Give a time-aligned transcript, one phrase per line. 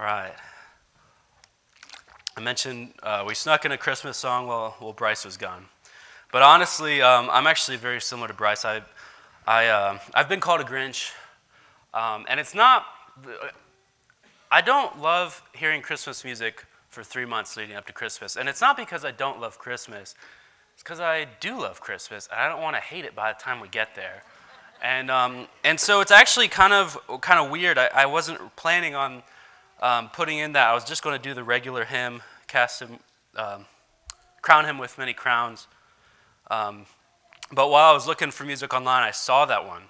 [0.00, 0.32] All right.
[2.34, 5.66] I mentioned uh, we snuck in a Christmas song while, while Bryce was gone.
[6.32, 8.64] But honestly, um, I'm actually very similar to Bryce.
[8.64, 8.80] I,
[9.46, 11.12] I, uh, I've been called a Grinch,
[11.92, 12.86] um, and it's not,
[14.50, 18.36] I don't love hearing Christmas music for three months leading up to Christmas.
[18.36, 20.14] And it's not because I don't love Christmas,
[20.72, 23.38] it's because I do love Christmas, and I don't want to hate it by the
[23.38, 24.22] time we get there.
[24.82, 27.76] And, um, and so it's actually kind of, kind of weird.
[27.76, 29.22] I, I wasn't planning on
[29.80, 30.68] um, putting in that.
[30.68, 32.98] I was just going to do the regular hymn, cast him,
[33.36, 33.66] um,
[34.42, 35.66] crown him with many crowns.
[36.50, 36.86] Um,
[37.52, 39.82] but while I was looking for music online, I saw that one.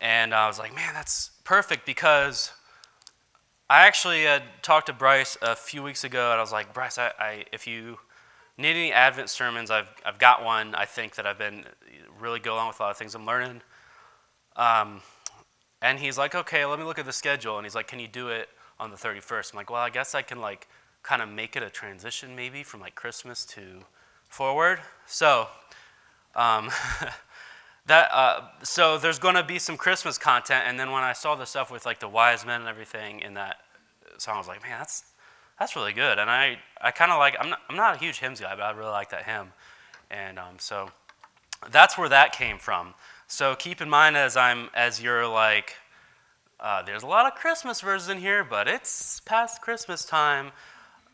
[0.00, 2.52] And I was like, man, that's perfect because
[3.68, 6.98] I actually had talked to Bryce a few weeks ago, and I was like, Bryce,
[6.98, 7.98] I, I, if you
[8.58, 10.74] need any Advent sermons, I've, I've got one.
[10.74, 11.64] I think that I've been
[12.20, 13.62] really going on with a lot of things I'm learning.
[14.56, 15.00] Um,
[15.80, 17.56] and he's like, okay, let me look at the schedule.
[17.56, 19.52] And he's like, can you do it on the 31st?
[19.52, 20.68] I'm like, well, I guess I can like
[21.02, 23.84] kind of make it a transition maybe from like Christmas to
[24.28, 24.80] forward.
[25.06, 25.48] So,
[26.34, 26.70] um,
[27.86, 30.64] that uh, so there's going to be some Christmas content.
[30.66, 33.34] And then when I saw the stuff with like the wise men and everything in
[33.34, 33.58] that
[34.18, 35.04] song, I was like, man, that's
[35.58, 36.18] that's really good.
[36.18, 38.62] And I I kind of like I'm not, I'm not a huge hymns guy, but
[38.62, 39.52] I really like that hymn.
[40.10, 40.90] And um, so
[41.70, 42.94] that's where that came from.
[43.26, 45.76] So keep in mind as I'm as you're like,
[46.60, 50.52] uh, there's a lot of Christmas verses in here, but it's past Christmas time.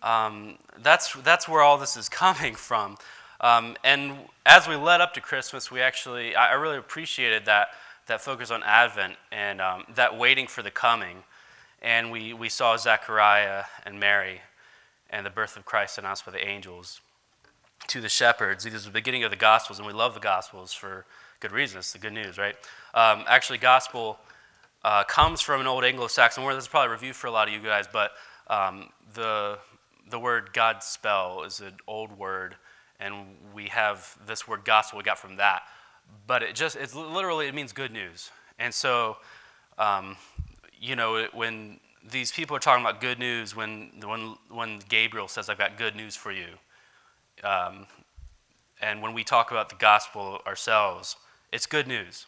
[0.02, 2.96] Um, that's that's where all this is coming from.
[3.40, 7.68] Um, and as we led up to Christmas, we actually I, I really appreciated that
[8.06, 11.22] that focus on Advent and um, that waiting for the coming.
[11.80, 14.42] And we, we saw Zechariah and Mary
[15.08, 17.00] and the birth of Christ announced by the angels
[17.86, 18.66] to the shepherds.
[18.66, 21.06] It is the beginning of the Gospels, and we love the Gospels for
[21.38, 21.78] good reason.
[21.78, 22.54] It's the good news, right?
[22.94, 24.18] Um, actually, gospel
[24.82, 26.54] uh, comes from an old Anglo-Saxon word.
[26.54, 28.12] This is probably review for a lot of you guys, but
[28.48, 29.58] um, the
[30.08, 32.56] the word God spell is an old word,
[32.98, 33.14] and
[33.54, 35.62] we have this word gospel we got from that.
[36.26, 39.18] But it just it's literally it means good news, and so
[39.78, 40.16] um,
[40.78, 41.78] you know when
[42.10, 45.94] these people are talking about good news, when when when Gabriel says I've got good
[45.94, 46.48] news for you.
[47.44, 47.86] Um,
[48.82, 51.16] and when we talk about the gospel ourselves,
[51.52, 52.26] it's good news.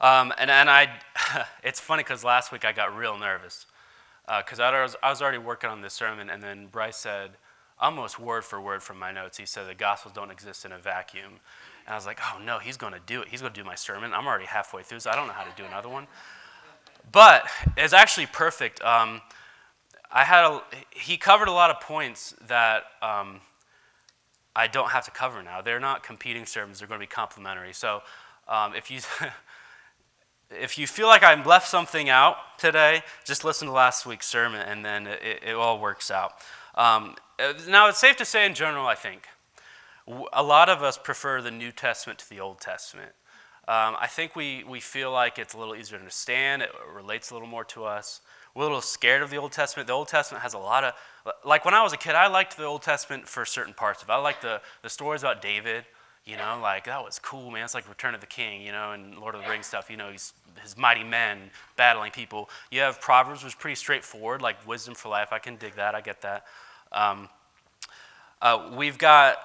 [0.00, 0.88] Um, and, and I,
[1.62, 3.66] it's funny because last week I got real nervous
[4.26, 7.32] because uh, I, was, I was already working on this sermon, and then Bryce said,
[7.80, 10.78] almost word for word from my notes, he said, The Gospels don't exist in a
[10.78, 11.32] vacuum.
[11.86, 13.28] And I was like, Oh no, he's going to do it.
[13.28, 14.12] He's going to do my sermon.
[14.12, 16.06] I'm already halfway through, so I don't know how to do another one.
[17.10, 17.46] But
[17.76, 18.82] it's actually perfect.
[18.82, 19.22] Um,
[20.12, 23.40] I had a, he covered a lot of points that um,
[24.54, 25.62] I don't have to cover now.
[25.62, 27.72] They're not competing sermons, they're going to be complementary.
[27.72, 28.02] So
[28.48, 29.00] um, if, you,
[30.50, 34.60] if you feel like I left something out today, just listen to last week's sermon
[34.60, 36.32] and then it, it all works out.
[36.74, 37.16] Um,
[37.68, 39.26] now, it's safe to say, in general, I think,
[40.32, 43.12] a lot of us prefer the New Testament to the Old Testament.
[43.68, 47.30] Um, I think we, we feel like it's a little easier to understand, it relates
[47.30, 48.20] a little more to us.
[48.54, 49.86] We're a little scared of the Old Testament.
[49.86, 50.94] The Old Testament has a lot of,
[51.44, 54.08] like when I was a kid, I liked the Old Testament for certain parts of
[54.08, 54.12] it.
[54.12, 55.84] I liked the, the stories about David.
[56.24, 57.64] You know, like that was cool, man.
[57.64, 59.90] It's like Return of the King, you know, and Lord of the Rings stuff.
[59.90, 60.32] You know, he's,
[60.62, 62.50] his mighty men battling people.
[62.70, 65.32] You have Proverbs, which is pretty straightforward, like wisdom for life.
[65.32, 65.94] I can dig that.
[65.94, 66.44] I get that.
[66.92, 67.28] Um,
[68.42, 69.38] uh, we've got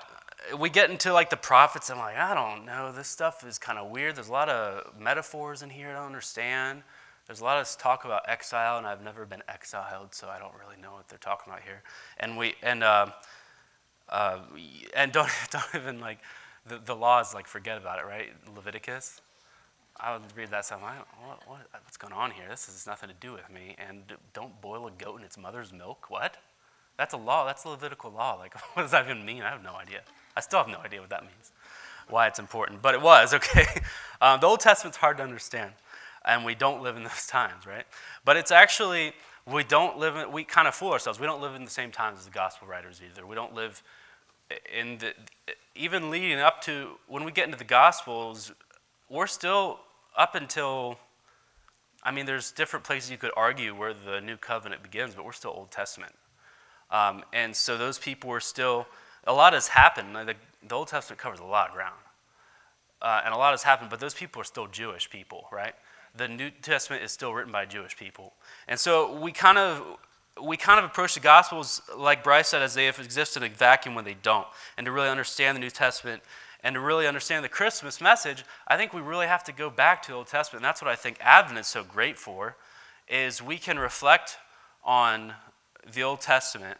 [0.60, 1.90] we get into like the prophets.
[1.90, 2.92] I'm like, I don't know.
[2.92, 4.16] This stuff is kind of weird.
[4.16, 6.84] There's a lot of metaphors in here I don't understand.
[7.26, 10.54] There's a lot of talk about exile, and I've never been exiled, so I don't
[10.60, 11.82] really know what they're talking about here.
[12.20, 13.08] And we and uh,
[14.10, 14.40] uh,
[14.96, 16.20] and don't don't even like
[16.68, 18.30] the, the laws like forget about it, right?
[18.56, 19.22] Leviticus.
[19.98, 20.82] I would read that stuff.
[20.84, 20.96] I,
[21.26, 22.46] what, what, what's going on here?
[22.50, 23.76] This has nothing to do with me.
[23.78, 24.04] And
[24.34, 26.10] don't boil a goat in its mother's milk.
[26.10, 26.38] What?
[26.98, 27.46] That's a law.
[27.46, 28.36] That's a Levitical law.
[28.36, 29.42] Like, what does that even mean?
[29.42, 30.02] I have no idea.
[30.36, 31.52] I still have no idea what that means,
[32.10, 32.82] why it's important.
[32.82, 33.66] But it was, okay?
[34.22, 35.72] Um, the Old Testament's hard to understand,
[36.26, 37.86] and we don't live in those times, right?
[38.26, 39.14] But it's actually,
[39.50, 41.20] we don't live in, we kind of fool ourselves.
[41.20, 43.26] We don't live in the same times as the gospel writers either.
[43.26, 43.82] We don't live
[44.74, 45.14] in the,
[45.76, 48.52] even leading up to, when we get into the gospels,
[49.10, 49.80] we're still
[50.18, 50.98] up until,
[52.04, 55.34] I mean, there's different places you could argue where the new covenant begins, but we're
[55.34, 56.14] still Old Testament.
[56.92, 58.88] Um, and so those people were still,
[59.26, 60.16] a lot has happened.
[60.16, 60.36] The,
[60.68, 61.96] the Old Testament covers a lot of ground.
[63.02, 65.74] Uh, and a lot has happened, but those people are still Jewish people, right?
[66.16, 68.34] The New Testament is still written by Jewish people.
[68.68, 69.98] And so we kind of
[70.44, 73.96] we kind of approach the Gospels, like Bryce said, as they existed in a vacuum
[73.96, 74.48] when they don't.
[74.78, 76.24] And to really understand the New Testament
[76.62, 80.02] and to really understand the Christmas message, I think we really have to go back
[80.04, 80.64] to the Old Testament.
[80.64, 82.58] And that's what I think Advent is so great for,
[83.08, 84.38] is we can reflect
[84.84, 85.34] on
[85.94, 86.78] the Old Testament,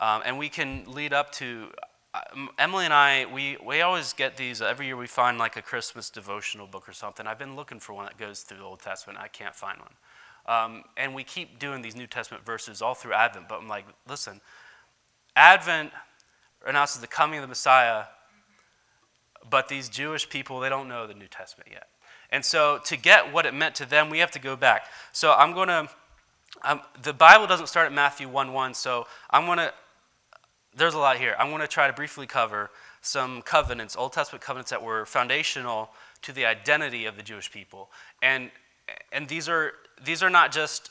[0.00, 1.68] um, and we can lead up to.
[2.14, 2.20] Uh,
[2.58, 6.08] Emily and I, we, we always get these, every year we find like a Christmas
[6.08, 7.26] devotional book or something.
[7.26, 9.18] I've been looking for one that goes through the Old Testament.
[9.18, 9.92] I can't find one.
[10.48, 13.84] Um, and we keep doing these New Testament verses all through Advent, but I'm like,
[14.08, 14.40] listen,
[15.36, 15.92] Advent
[16.66, 18.04] announces the coming of the Messiah,
[19.48, 21.88] but these Jewish people, they don't know the New Testament yet.
[22.30, 24.86] And so to get what it meant to them, we have to go back.
[25.12, 25.88] So I'm going to,
[26.62, 29.72] um, the Bible doesn't start at Matthew 1 1, so I'm going to,
[30.74, 31.36] there's a lot here.
[31.38, 32.70] I'm going to try to briefly cover
[33.02, 35.90] some covenants, Old Testament covenants that were foundational
[36.22, 37.90] to the identity of the Jewish people.
[38.22, 38.50] And,
[39.12, 39.74] and these, are,
[40.04, 40.90] these are not just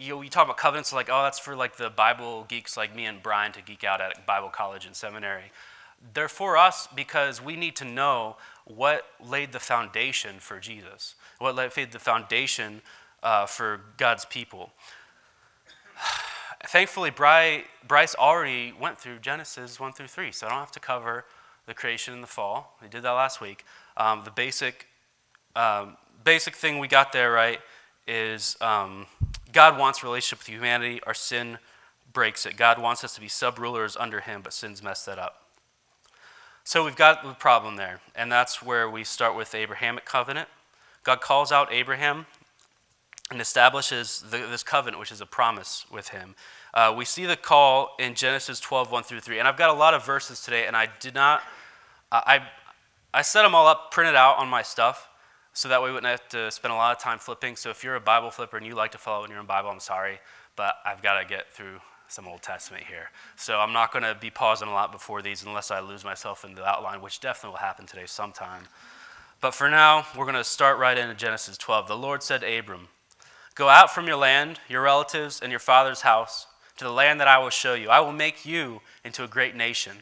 [0.00, 2.96] you know, you talk about covenants like, oh, that's for like the Bible geeks like
[2.96, 5.52] me and Brian to geek out at Bible college and seminary.
[6.14, 11.54] They're for us because we need to know what laid the foundation for Jesus, what
[11.54, 12.80] laid the foundation
[13.22, 14.72] uh, for God's people.
[16.66, 21.24] Thankfully, Bryce already went through Genesis 1 through 3, so I don't have to cover
[21.66, 22.76] the creation and the fall.
[22.82, 23.64] We did that last week.
[23.96, 24.86] Um, the basic,
[25.56, 27.60] um, basic thing we got there, right,
[28.10, 29.06] is um,
[29.52, 31.00] God wants relationship with humanity.
[31.06, 31.58] Our sin
[32.12, 32.56] breaks it.
[32.56, 35.44] God wants us to be sub rulers under Him, but sin's messed that up.
[36.64, 40.48] So we've got the problem there, and that's where we start with the Abrahamic covenant.
[41.04, 42.26] God calls out Abraham
[43.30, 46.34] and establishes the, this covenant, which is a promise with him.
[46.74, 49.38] Uh, we see the call in Genesis 12, 1 through 3.
[49.38, 51.42] And I've got a lot of verses today, and I did not,
[52.10, 52.42] uh, I,
[53.14, 55.08] I set them all up, printed out on my stuff,
[55.52, 57.56] so that way we wouldn't have to spend a lot of time flipping.
[57.56, 59.42] So if you're a Bible flipper and you like to follow when you're in your
[59.42, 60.20] own Bible, I'm sorry,
[60.56, 63.10] but I've got to get through some Old Testament here.
[63.36, 66.44] So I'm not going to be pausing a lot before these unless I lose myself
[66.44, 68.64] in the outline, which definitely will happen today sometime.
[69.40, 71.88] But for now, we're going to start right into Genesis 12.
[71.88, 72.88] The Lord said to Abram,
[73.54, 77.28] Go out from your land, your relatives, and your father's house to the land that
[77.28, 77.90] I will show you.
[77.90, 79.98] I will make you into a great nation.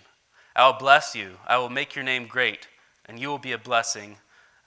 [0.54, 1.38] I will bless you.
[1.46, 2.68] I will make your name great,
[3.06, 4.18] and you will be a blessing.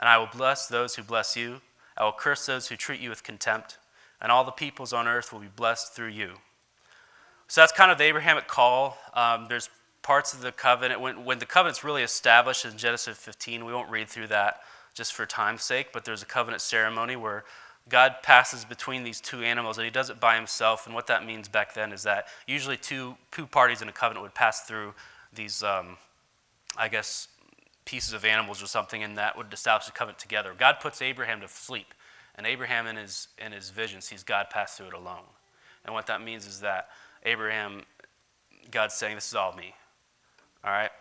[0.01, 1.61] And I will bless those who bless you.
[1.95, 3.77] I will curse those who treat you with contempt.
[4.19, 6.33] And all the peoples on earth will be blessed through you.
[7.47, 8.97] So that's kind of the Abrahamic call.
[9.13, 9.69] Um, there's
[10.01, 11.01] parts of the covenant.
[11.01, 14.61] When, when the covenant's really established in Genesis 15, we won't read through that
[14.93, 17.43] just for time's sake, but there's a covenant ceremony where
[17.89, 20.85] God passes between these two animals, and he does it by himself.
[20.85, 24.23] And what that means back then is that usually two, two parties in a covenant
[24.23, 24.93] would pass through
[25.33, 25.97] these, um,
[26.77, 27.27] I guess,
[27.85, 30.53] pieces of animals or something, and that would establish a covenant together.
[30.57, 31.93] God puts Abraham to sleep,
[32.35, 35.25] and Abraham in his, in his vision sees God pass through it alone.
[35.85, 36.89] And what that means is that
[37.23, 37.83] Abraham,
[38.69, 39.73] God's saying, This is all me.
[40.63, 40.91] All right?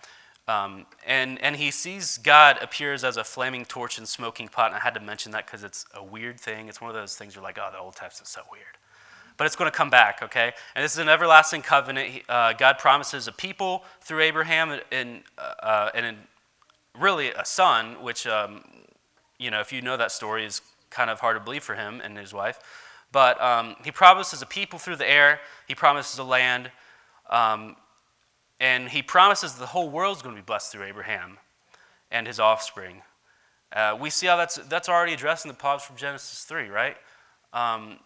[0.48, 4.68] Um, and, and he sees God appears as a flaming torch and smoking pot.
[4.68, 6.68] And I had to mention that because it's a weird thing.
[6.68, 8.64] It's one of those things you're like, oh, the Old Testament's so weird.
[9.36, 10.52] But it's going to come back, okay?
[10.74, 12.22] And this is an everlasting covenant.
[12.28, 16.16] Uh, God promises a people through Abraham and, uh, and
[17.00, 18.64] really a son, which, um,
[19.38, 20.60] you know, if you know that story, is
[20.90, 22.60] kind of hard to believe for him and his wife.
[23.12, 26.70] But um, he promises a people through the heir, he promises a land,
[27.28, 27.76] um,
[28.60, 31.38] and he promises the whole world is going to be blessed through Abraham
[32.10, 33.02] and his offspring.
[33.72, 36.96] Uh, we see how that's, that's already addressed in the promise from Genesis 3, right?
[37.52, 37.98] Um,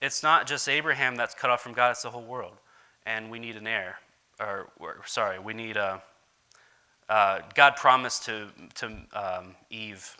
[0.00, 2.54] it's not just Abraham that's cut off from God, it's the whole world.
[3.06, 3.98] And we need an heir.
[4.38, 6.02] Or, or sorry, we need a,
[7.10, 10.16] uh, God promised to, to um, Eve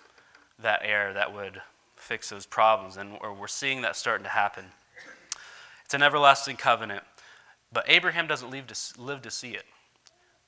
[0.59, 1.62] that heir that would
[1.97, 4.64] fix those problems, and we're seeing that starting to happen.
[5.85, 7.04] It's an everlasting covenant,
[7.73, 9.64] but Abraham doesn't live to, live to see it.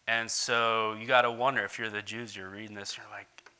[0.08, 3.50] And so you got to wonder if you're the Jews, you're reading this, you're like,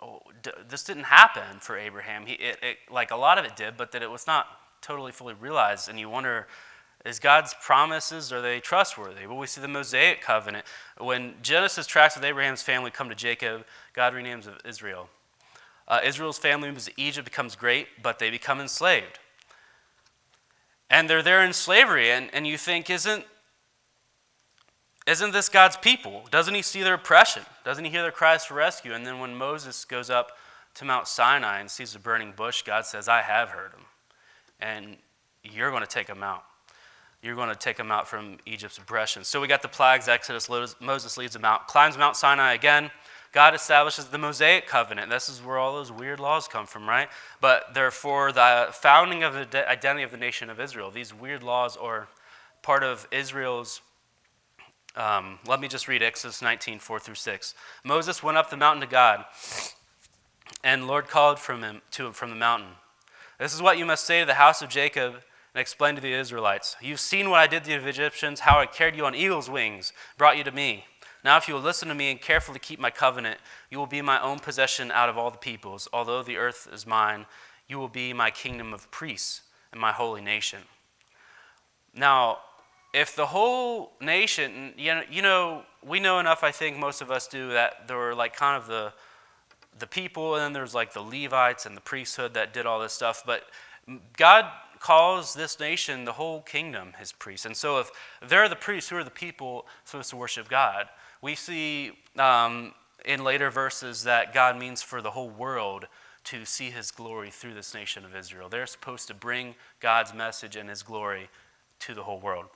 [0.00, 2.24] oh, d- this didn't happen for Abraham.
[2.24, 4.46] He, it, it, like a lot of it did, but that it was not
[4.80, 5.90] totally fully realized.
[5.90, 6.46] And you wonder,
[7.04, 9.26] is God's promises, are they trustworthy?
[9.26, 10.64] Well, we see the Mosaic covenant.
[10.98, 15.08] When Genesis tracks with Abraham's family come to Jacob, God renames Israel.
[15.88, 19.18] Uh, Israel's family moves to Egypt, becomes great, but they become enslaved.
[20.88, 23.24] And they're there in slavery, and, and you think, isn't,
[25.06, 26.28] isn't this God's people?
[26.30, 27.42] Doesn't he see their oppression?
[27.64, 28.92] Doesn't he hear their cries for rescue?
[28.92, 30.32] And then when Moses goes up
[30.74, 33.86] to Mount Sinai and sees the burning bush, God says, I have heard him,
[34.60, 34.96] and
[35.42, 36.44] you're going to take him out
[37.22, 39.22] you're going to take them out from Egypt's oppression.
[39.22, 40.48] So we got the plagues, Exodus,
[40.80, 42.90] Moses leads them out, climbs Mount Sinai again.
[43.30, 45.08] God establishes the Mosaic covenant.
[45.08, 47.08] This is where all those weird laws come from, right?
[47.40, 50.90] But they're for the founding of the identity of the nation of Israel.
[50.90, 52.08] These weird laws are
[52.60, 53.80] part of Israel's.
[54.96, 57.54] Um, let me just read Exodus 19, 4 through 6.
[57.84, 59.24] Moses went up the mountain to God,
[60.62, 62.72] and Lord called from him to him from the mountain.
[63.38, 65.22] This is what you must say to the house of Jacob
[65.54, 68.66] and explained to the Israelites, You've seen what I did to the Egyptians, how I
[68.66, 70.84] carried you on eagle's wings, brought you to me.
[71.24, 73.38] Now, if you will listen to me and carefully keep my covenant,
[73.70, 75.88] you will be my own possession out of all the peoples.
[75.92, 77.26] Although the earth is mine,
[77.68, 80.60] you will be my kingdom of priests and my holy nation.
[81.94, 82.38] Now,
[82.92, 87.10] if the whole nation, you know, you know, we know enough, I think most of
[87.10, 88.92] us do, that there were like kind of the,
[89.78, 92.92] the people, and then there's like the Levites and the priesthood that did all this
[92.92, 93.22] stuff.
[93.24, 93.44] But
[94.16, 94.46] God
[94.82, 97.46] calls this nation, the whole kingdom, his priests.
[97.46, 97.90] And so if
[98.26, 100.88] they're the priests, who are the people supposed to worship God?
[101.22, 102.74] We see um,
[103.04, 105.86] in later verses that God means for the whole world
[106.24, 108.48] to see his glory through this nation of Israel.
[108.48, 111.28] They're supposed to bring God's message and his glory
[111.80, 112.46] to the whole world.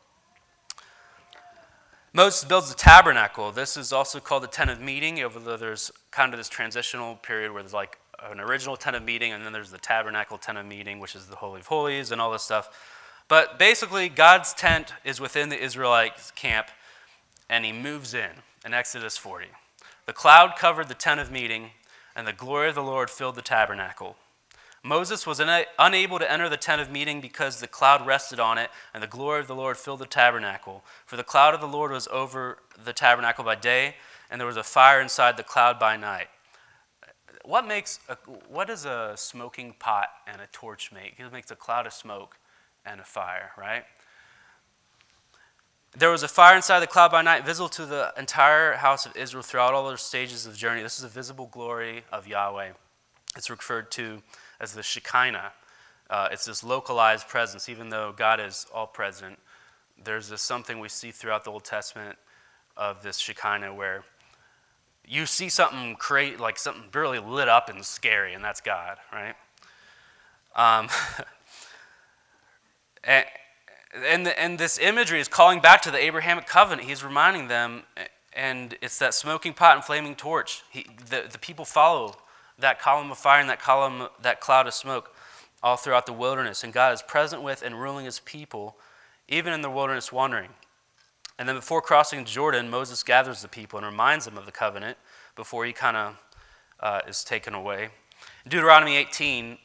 [2.13, 3.53] Moses builds the tabernacle.
[3.53, 7.53] This is also called the tent of meeting, although there's kind of this transitional period
[7.53, 7.99] where there's like
[8.31, 11.27] an original tent of meeting, and then there's the tabernacle tent of meeting, which is
[11.27, 12.69] the Holy of Holies and all this stuff.
[13.29, 16.69] But basically, God's tent is within the Israelite camp,
[17.49, 18.31] and he moves in
[18.65, 19.47] in Exodus 40.
[20.07, 21.71] The cloud covered the tent of meeting,
[22.15, 24.17] and the glory of the Lord filled the tabernacle.
[24.83, 25.41] Moses was
[25.79, 29.09] unable to enter the tent of meeting because the cloud rested on it, and the
[29.09, 30.85] glory of the Lord filled the tabernacle.
[31.05, 33.97] For the cloud of the Lord was over the tabernacle by day,
[34.31, 36.29] and there was a fire inside the cloud by night.
[37.47, 38.17] What makes a,
[38.49, 41.15] what does a smoking pot and a torch make?
[41.19, 42.39] It makes a cloud of smoke
[42.85, 43.85] and a fire, right?
[45.97, 49.17] There was a fire inside the cloud by night, visible to the entire house of
[49.17, 50.83] Israel throughout all their stages of journey.
[50.83, 52.73] This is a visible glory of Yahweh.
[53.37, 54.23] It's referred to
[54.61, 55.53] as the Shekinah.
[56.11, 59.39] Uh, it's this localized presence, even though God is all present.
[60.03, 62.19] There's this something we see throughout the Old Testament
[62.77, 64.03] of this Shekinah where
[65.07, 69.35] you see something create like something really lit up and scary, and that's God, right?
[70.57, 70.89] Um,
[73.05, 73.25] and,
[73.95, 76.89] and, and this imagery is calling back to the Abrahamic covenant.
[76.89, 77.83] He's reminding them,
[78.33, 80.63] and it's that smoking pot and flaming torch.
[80.71, 82.17] He, the, the people follow
[82.59, 85.15] that column of fire and that column, that cloud of smoke
[85.63, 86.65] all throughout the wilderness.
[86.65, 88.77] And God is present with and ruling his people,
[89.29, 90.51] even in the wilderness wandering.
[91.39, 94.97] And then before crossing Jordan, Moses gathers the people and reminds them of the covenant
[95.35, 96.17] before he kind of
[96.81, 97.91] uh, is taken away.
[98.45, 99.59] In Deuteronomy 18,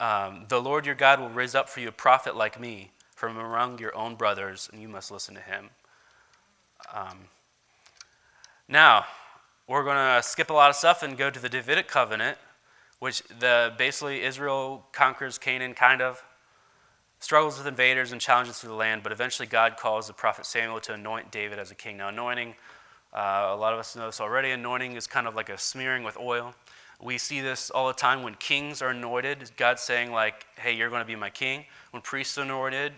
[0.00, 3.36] um, the Lord your God will raise up for you a prophet like me from
[3.36, 5.70] among your own brothers, and you must listen to him.
[6.94, 7.18] Um,
[8.68, 9.06] now,
[9.66, 12.38] we're going to skip a lot of stuff and go to the Davidic covenant,
[13.00, 16.22] which the, basically Israel conquers Canaan, kind of,
[17.20, 20.80] struggles with invaders and challenges through the land, but eventually God calls the prophet Samuel
[20.80, 21.96] to anoint David as a king.
[21.96, 22.54] Now, anointing,
[23.12, 26.04] uh, a lot of us know this already, anointing is kind of like a smearing
[26.04, 26.54] with oil.
[27.00, 29.52] We see this all the time when kings are anointed.
[29.56, 31.64] God's saying, like, hey, you're going to be my king.
[31.92, 32.92] When priests are anointed,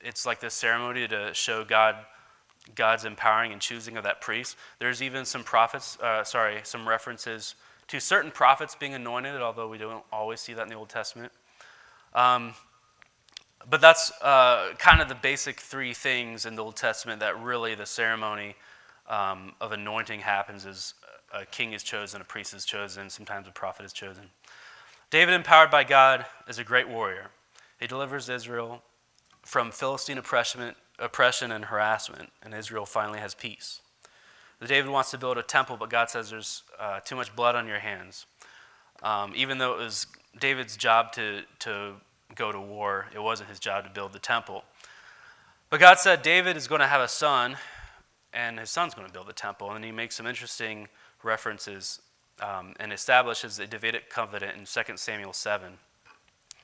[0.00, 1.96] it's like this ceremony to show God
[2.74, 4.56] God's empowering and choosing of that priest.
[4.78, 7.56] There's even some prophets, uh, sorry, some references
[7.88, 11.32] to certain prophets being anointed, although we don't always see that in the Old Testament.
[12.14, 12.54] Um,
[13.68, 17.74] but that's uh, kind of the basic three things in the Old Testament that really
[17.74, 18.56] the ceremony
[19.08, 20.94] um, of anointing happens is
[21.34, 24.24] a king is chosen, a priest is chosen, sometimes a prophet is chosen.
[25.10, 27.30] David, empowered by God, is a great warrior.
[27.78, 28.82] He delivers Israel
[29.42, 33.80] from Philistine oppression, oppression and harassment, and Israel finally has peace.
[34.66, 37.66] David wants to build a temple, but God says there's uh, too much blood on
[37.66, 38.26] your hands.
[39.02, 40.06] Um, even though it was
[40.38, 41.94] David's job to, to
[42.34, 44.64] go to war, it wasn't his job to build the temple.
[45.70, 47.56] But God said David is going to have a son,
[48.32, 49.72] and his son's going to build the temple.
[49.72, 50.88] And he makes some interesting
[51.22, 52.00] references
[52.40, 55.72] um, and establishes the Davidic covenant in 2 Samuel 7.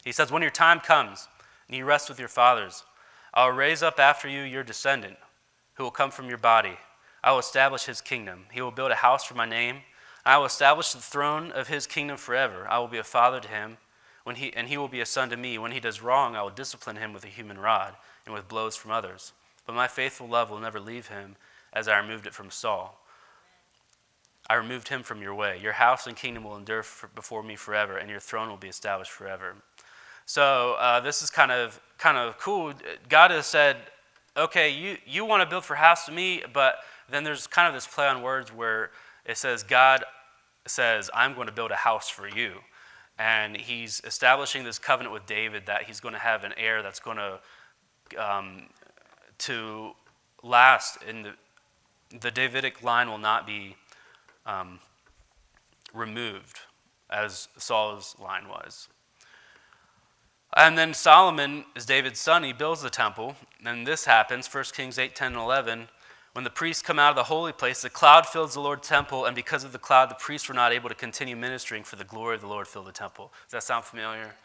[0.04, 1.28] He says, When your time comes
[1.68, 2.84] and you rest with your fathers,
[3.32, 5.16] I will raise up after you your descendant,
[5.74, 6.78] who will come from your body.
[7.22, 8.46] I will establish his kingdom.
[8.52, 9.78] He will build a house for my name.
[10.24, 12.66] I will establish the throne of his kingdom forever.
[12.68, 13.78] I will be a father to him,
[14.28, 15.56] when he, and he will be a son to me.
[15.56, 17.94] When he does wrong, I will discipline him with a human rod
[18.26, 19.32] and with blows from others.
[19.64, 21.36] But my faithful love will never leave him,
[21.72, 23.00] as I removed it from Saul.
[24.50, 25.58] I removed him from your way.
[25.62, 29.12] Your house and kingdom will endure before me forever, and your throne will be established
[29.12, 29.54] forever.
[30.26, 32.74] So uh, this is kind of kind of cool.
[33.08, 33.78] God has said,
[34.36, 37.72] okay, you, you want to build for house to me, but then there's kind of
[37.72, 38.90] this play on words where
[39.24, 40.04] it says God
[40.66, 42.56] says, I'm going to build a house for you.
[43.18, 47.00] And he's establishing this covenant with David that he's going to have an heir that's
[47.00, 47.40] going to
[48.16, 48.62] um,
[49.38, 49.92] to
[50.42, 51.02] last.
[51.02, 51.32] In the
[52.20, 53.76] the Davidic line will not be
[54.46, 54.80] um,
[55.92, 56.60] removed
[57.10, 58.88] as Saul's line was.
[60.56, 62.42] And then Solomon is David's son.
[62.42, 63.36] He builds the temple.
[63.64, 65.88] And this happens, 1 Kings 8, 10, and 11.
[66.38, 69.24] When the priests come out of the holy place, the cloud fills the Lord's temple,
[69.24, 72.04] and because of the cloud, the priests were not able to continue ministering, for the
[72.04, 73.32] glory of the Lord filled the temple.
[73.46, 74.36] Does that sound familiar?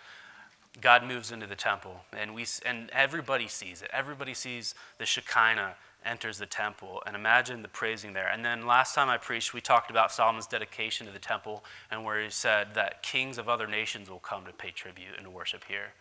[0.81, 3.91] God moves into the temple, and, we, and everybody sees it.
[3.93, 8.27] Everybody sees the Shekinah enters the temple, and imagine the praising there.
[8.27, 12.03] And then last time I preached, we talked about Solomon's dedication to the temple, and
[12.03, 15.63] where he said that kings of other nations will come to pay tribute and worship
[15.67, 15.93] here.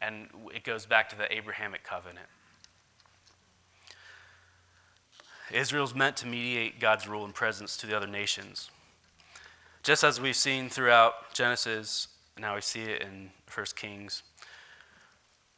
[0.00, 2.28] And it goes back to the Abrahamic covenant.
[5.52, 8.70] Israel's meant to mediate God's rule and presence to the other nations.
[9.82, 14.22] Just as we've seen throughout Genesis, now we see it in 1 Kings.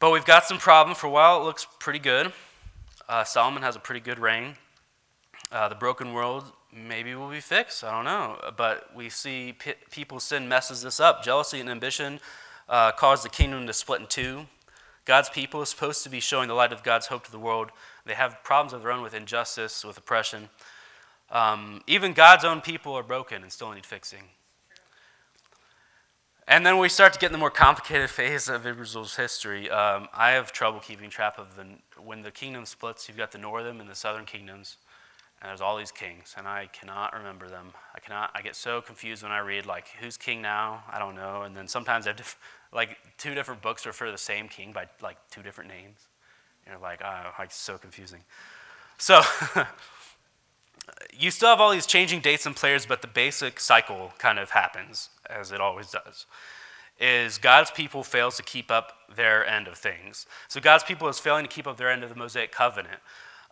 [0.01, 0.95] But we've got some problem.
[0.95, 2.33] For a while, it looks pretty good.
[3.09, 4.57] Uh, Solomon has a pretty good reign.
[5.51, 7.83] Uh, the broken world maybe will be fixed.
[7.83, 8.39] I don't know.
[8.57, 11.25] But we see p- people's sin messes this up.
[11.25, 12.21] Jealousy and ambition
[12.69, 14.47] uh, cause the kingdom to split in two.
[15.05, 17.71] God's people is supposed to be showing the light of God's hope to the world.
[18.09, 20.49] They have problems of their own with injustice, with oppression.
[21.31, 24.23] Um, even God's own people are broken and still need fixing.
[26.47, 29.69] And then we start to get in the more complicated phase of Israel's history.
[29.69, 31.67] Um, I have trouble keeping track of the
[32.03, 33.07] when the kingdom splits.
[33.07, 34.79] You've got the northern and the southern kingdoms,
[35.43, 37.73] and there's all these kings, and I cannot remember them.
[37.95, 38.31] I cannot.
[38.35, 40.83] I get so confused when I read like who's king now.
[40.91, 41.43] I don't know.
[41.43, 42.25] And then sometimes I have to,
[42.73, 46.09] like two different books refer to the same king by like two different names.
[46.69, 48.21] You're like, oh, like so confusing.
[48.99, 49.21] So
[51.19, 54.51] you still have all these changing dates and players, but the basic cycle kind of
[54.51, 56.27] happens as it always does.
[57.01, 60.27] Is God's people fails to keep up their end of things.
[60.49, 62.99] So God's people is failing to keep up their end of the Mosaic covenant.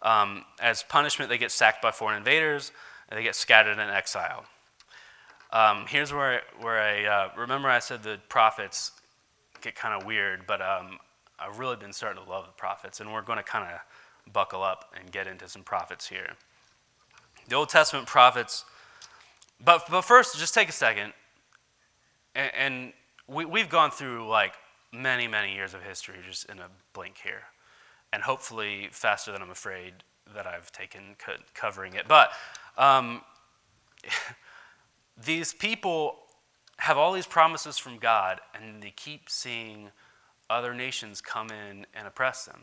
[0.02, 2.72] Um, as punishment, they get sacked by foreign invaders
[3.08, 4.44] and they get scattered in exile.
[5.52, 8.90] Um, here's where, where I uh, remember I said the prophets
[9.60, 10.98] get kind of weird, but um,
[11.38, 14.62] I've really been starting to love the prophets, and we're going to kind of buckle
[14.62, 16.30] up and get into some prophets here.
[17.48, 18.64] The Old Testament prophets,
[19.64, 21.12] but, but first, just take a second,
[22.34, 22.92] and, and
[23.28, 24.54] we, we've gone through like
[24.92, 27.42] many, many years of history just in a blink here,
[28.12, 29.94] and hopefully faster than I'm afraid
[30.34, 31.16] that I've taken
[31.54, 32.08] covering it.
[32.08, 32.30] But
[32.76, 33.22] um,
[35.24, 36.16] these people
[36.78, 39.90] have all these promises from God, and they keep seeing
[40.48, 42.62] other nations come in and oppress them.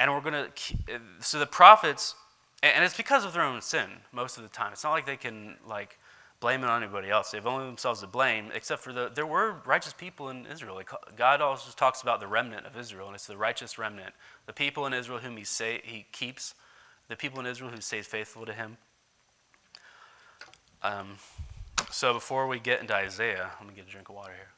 [0.00, 2.14] And we're going to, so the prophets,
[2.62, 4.72] and it's because of their own sin most of the time.
[4.72, 5.98] It's not like they can, like,
[6.40, 7.32] blame it on anybody else.
[7.32, 10.80] They've only themselves to blame, except for the, there were righteous people in Israel.
[11.16, 14.14] God also talks about the remnant of Israel, and it's the righteous remnant,
[14.46, 16.54] the people in Israel whom he, say, he keeps,
[17.08, 18.76] the people in Israel who stays faithful to him.
[20.82, 21.16] Um,
[21.90, 24.57] so before we get into Isaiah, let me get a drink of water here.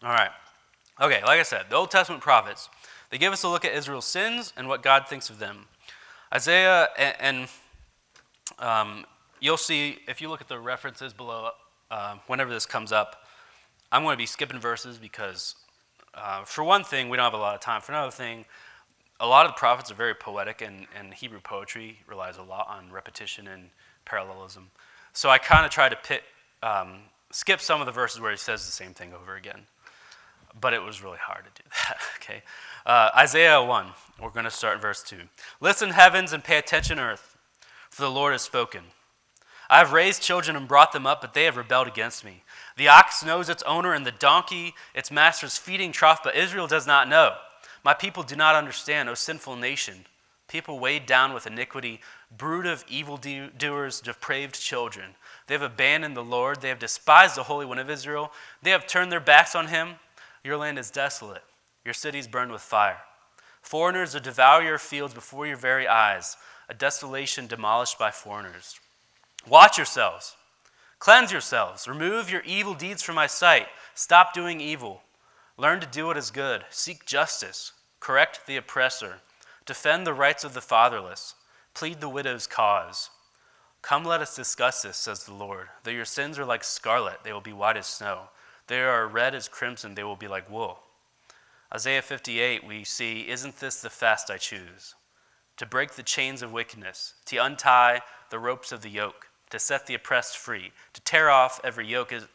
[0.00, 0.30] All right.
[1.00, 2.68] Okay, like I said, the Old Testament prophets,
[3.10, 5.66] they give us a look at Israel's sins and what God thinks of them.
[6.32, 7.48] Isaiah, and, and
[8.60, 9.04] um,
[9.40, 11.50] you'll see, if you look at the references below,
[11.90, 13.24] uh, whenever this comes up,
[13.90, 15.56] I'm going to be skipping verses because,
[16.14, 17.80] uh, for one thing, we don't have a lot of time.
[17.80, 18.44] For another thing,
[19.18, 22.68] a lot of the prophets are very poetic, and, and Hebrew poetry relies a lot
[22.68, 23.70] on repetition and
[24.04, 24.70] parallelism.
[25.12, 26.22] So I kind of try to pick,
[26.62, 26.98] um,
[27.32, 29.66] skip some of the verses where he says the same thing over again
[30.60, 31.98] but it was really hard to do that.
[32.16, 32.42] Okay,
[32.86, 33.88] uh, Isaiah one.
[34.20, 35.22] We're going to start in verse two.
[35.60, 37.36] Listen, heavens, and pay attention, earth,
[37.90, 38.82] for the Lord has spoken.
[39.70, 42.42] I have raised children and brought them up, but they have rebelled against me.
[42.76, 46.86] The ox knows its owner, and the donkey its master's feeding trough, but Israel does
[46.86, 47.34] not know.
[47.84, 50.06] My people do not understand, O sinful nation.
[50.48, 52.00] People weighed down with iniquity,
[52.34, 55.14] brood of evildoers, depraved children.
[55.46, 56.62] They have abandoned the Lord.
[56.62, 58.32] They have despised the Holy One of Israel.
[58.62, 59.96] They have turned their backs on him.
[60.48, 61.42] Your land is desolate,
[61.84, 63.00] your cities burned with fire.
[63.60, 66.38] Foreigners will devour your fields before your very eyes,
[66.70, 68.80] a desolation demolished by foreigners.
[69.46, 70.36] Watch yourselves,
[71.00, 73.66] cleanse yourselves, remove your evil deeds from my sight.
[73.94, 75.02] Stop doing evil.
[75.58, 79.16] Learn to do what is good, seek justice, correct the oppressor,
[79.66, 81.34] defend the rights of the fatherless,
[81.74, 83.10] plead the widow's cause.
[83.82, 85.68] Come, let us discuss this, says the Lord.
[85.84, 88.30] Though your sins are like scarlet, they will be white as snow.
[88.68, 90.80] They are red as crimson, they will be like wool.
[91.74, 94.94] Isaiah 58, we see, Isn't this the fast I choose?
[95.56, 99.86] To break the chains of wickedness, to untie the ropes of the yoke, to set
[99.86, 102.12] the oppressed free, to tear off every yoke.
[102.12, 102.26] Is,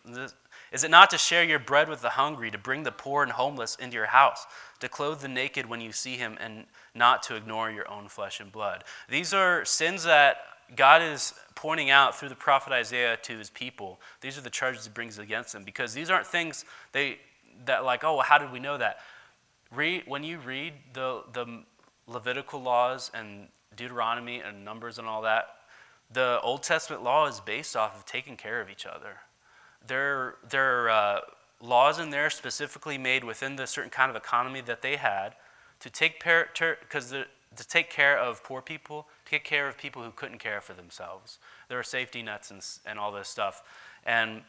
[0.72, 3.32] is it not to share your bread with the hungry, to bring the poor and
[3.32, 4.46] homeless into your house,
[4.80, 8.40] to clothe the naked when you see him, and not to ignore your own flesh
[8.40, 8.84] and blood?
[9.08, 10.38] These are sins that
[10.76, 14.00] God is pointing out through the prophet Isaiah to his people.
[14.22, 17.20] These are the charges he brings against them because these aren't things they
[17.66, 18.98] that like, oh, well, how did we know that?
[19.72, 21.64] Read when you read the the
[22.08, 25.46] Levitical laws and Deuteronomy and Numbers and all that,
[26.12, 29.18] the Old Testament law is based off of taking care of each other.
[29.86, 31.20] There, there are uh,
[31.62, 35.36] laws in there specifically made within the certain kind of economy that they had
[35.80, 36.50] to take care,
[36.82, 37.14] because
[37.56, 40.74] to take care of poor people, to take care of people who couldn't care for
[40.74, 41.40] themselves.
[41.70, 43.64] There are safety nets and, and all this stuff.
[44.06, 44.42] And,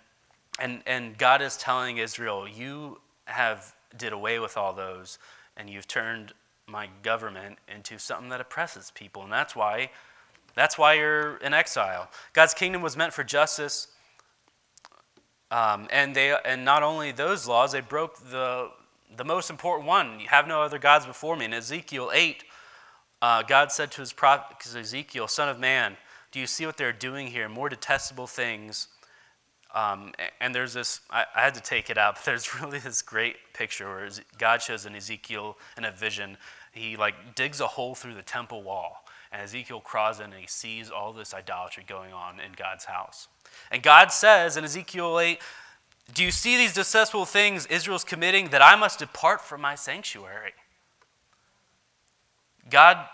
[0.59, 5.19] and, and God is telling Israel, you have did away with all those,
[5.57, 6.33] and you've turned
[6.67, 9.23] my government into something that oppresses people.
[9.23, 9.91] And that's why,
[10.55, 12.11] that's why you're in exile.
[12.33, 13.89] God's kingdom was meant for justice.
[15.51, 18.71] Um, and, they, and not only those laws, they broke the,
[19.17, 21.45] the most important one you have no other gods before me.
[21.45, 22.45] In Ezekiel 8,
[23.25, 25.97] uh, God said to his prophet Ezekiel, Son of man,
[26.31, 27.49] do you see what they're doing here?
[27.49, 28.89] More detestable things.
[29.75, 33.01] Um, and there's this, I, I, had to take it out, but there's really this
[33.01, 36.37] great picture where God shows in Ezekiel in a vision,
[36.73, 39.07] he like digs a hole through the temple wall.
[39.33, 43.29] And Ezekiel crawls in and he sees all this idolatry going on in God's house.
[43.71, 45.39] And God says in Ezekiel 8,
[46.13, 50.53] Do you see these detestable things Israel's committing that I must depart from my sanctuary?
[52.69, 53.07] God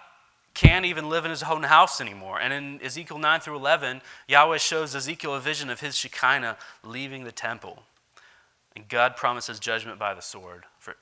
[0.61, 2.39] can't even live in his own house anymore.
[2.39, 7.25] And in Ezekiel 9 through 11, Yahweh shows Ezekiel a vision of his Shekinah leaving
[7.25, 7.85] the temple.
[8.77, 10.97] And God promises judgment by the sword, for,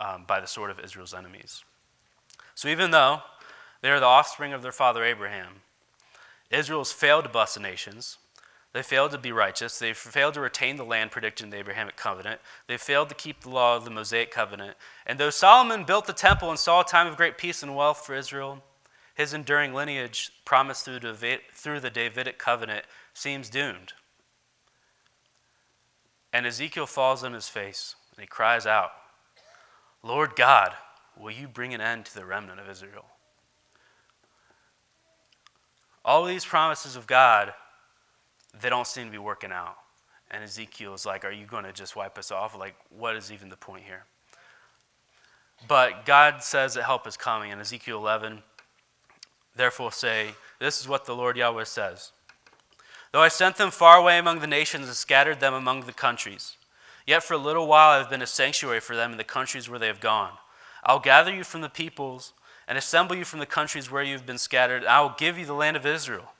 [0.00, 1.62] uh, um, by the sword of Israel's enemies.
[2.56, 3.22] So even though
[3.82, 5.60] they are the offspring of their father Abraham,
[6.50, 8.18] Israel's failed to bless the nations.
[8.72, 9.78] They failed to be righteous.
[9.78, 12.40] They failed to retain the land predicted in the Abrahamic covenant.
[12.66, 14.76] They failed to keep the law of the Mosaic covenant.
[15.06, 18.04] And though Solomon built the temple and saw a time of great peace and wealth
[18.04, 18.60] for Israel,
[19.14, 21.00] his enduring lineage promised through,
[21.52, 23.92] through the Davidic covenant seems doomed.
[26.32, 28.90] And Ezekiel falls on his face and he cries out,
[30.02, 30.72] Lord God,
[31.18, 33.06] will you bring an end to the remnant of Israel?
[36.04, 37.54] All these promises of God,
[38.60, 39.76] they don't seem to be working out.
[40.30, 42.58] And Ezekiel is like, Are you going to just wipe us off?
[42.58, 44.04] Like, what is even the point here?
[45.68, 47.52] But God says that help is coming.
[47.52, 48.42] In Ezekiel 11,
[49.56, 52.12] therefore say, This is what the Lord Yahweh says.
[53.12, 56.56] Though I sent them far away among the nations and scattered them among the countries,
[57.06, 59.68] yet for a little while I have been a sanctuary for them in the countries
[59.68, 60.32] where they have gone.
[60.82, 62.32] I'll gather you from the peoples
[62.66, 65.38] and assemble you from the countries where you have been scattered, and I will give
[65.38, 66.32] you the land of Israel.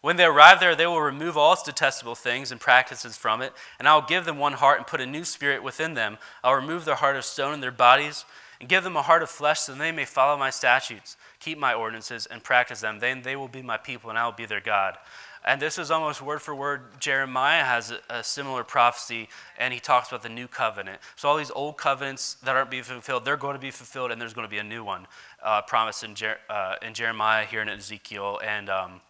[0.00, 3.52] When they arrive there, they will remove all its detestable things and practices from it,
[3.78, 6.18] and I will give them one heart and put a new spirit within them.
[6.44, 8.24] I'll remove their heart of stone in their bodies
[8.60, 11.74] and give them a heart of flesh so they may follow my statutes keep my
[11.74, 12.98] ordinances, and practice them.
[12.98, 14.96] Then they will be my people, and I will be their God.
[15.44, 16.82] And this is almost word for word.
[17.00, 21.00] Jeremiah has a, similar prophecy, and he talks about the new covenant.
[21.16, 24.20] So, all these old covenants that aren't being fulfilled, they're going to be fulfilled, and
[24.20, 25.06] there's going to be a new one
[25.42, 29.00] uh, promised in, Jer- uh, in Jeremiah, here in Ezekiel, and um,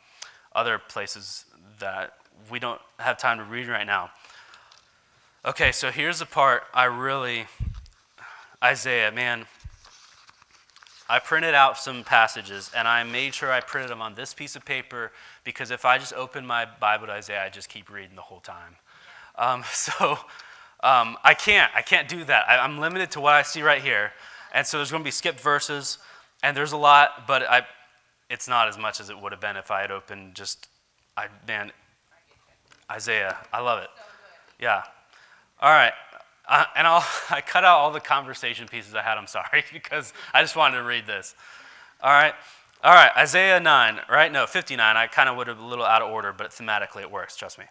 [0.55, 1.47] other places
[1.81, 2.19] that
[2.51, 4.11] we don't have time to read right now.
[5.45, 7.47] Okay, so here's the part I really,
[8.63, 9.47] Isaiah, man,
[11.09, 14.57] I printed out some passages and I made sure I printed them on this piece
[14.57, 15.13] of paper
[15.45, 18.41] because if I just open my Bible to Isaiah, I just keep reading the whole
[18.41, 18.77] time.
[19.37, 20.19] Um, so
[20.83, 21.71] um, I can't.
[21.75, 22.49] I can't do that.
[22.49, 24.13] I, am limited to what I see right here.
[24.53, 25.99] And so there's going to be skipped verses
[26.43, 27.63] and there's a lot, but I,
[28.29, 30.69] it's not as much as it would have been if I had opened just,
[31.17, 31.73] I, man,
[32.91, 33.39] Isaiah.
[33.53, 33.91] I love it.
[34.61, 34.83] Yeah.
[35.61, 35.93] All right.
[36.49, 40.13] Uh, and I'll, I cut out all the conversation pieces I had, I'm sorry, because
[40.33, 41.35] I just wanted to read this.
[42.03, 42.35] All right.
[42.83, 44.31] All right, Isaiah 9, right?
[44.31, 44.97] No, 59.
[44.97, 47.59] I kind of would have a little out of order, but thematically it works, trust
[47.59, 47.65] me.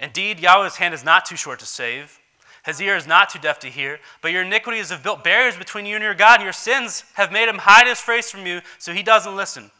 [0.00, 2.18] Indeed, Yahweh's hand is not too short to save.
[2.64, 5.86] His ear is not too deaf to hear, but your iniquities have built barriers between
[5.86, 8.60] you and your God, and your sins have made him hide his face from you,
[8.78, 9.70] so he doesn't listen.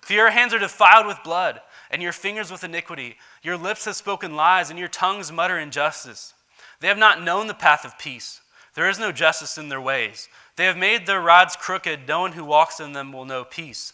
[0.00, 1.60] For your hands are defiled with blood,
[1.90, 3.16] and your fingers with iniquity.
[3.42, 6.34] Your lips have spoken lies, and your tongues mutter injustice.
[6.80, 8.40] They have not known the path of peace.
[8.74, 10.28] There is no justice in their ways.
[10.56, 12.06] They have made their rods crooked.
[12.06, 13.92] No one who walks in them will know peace.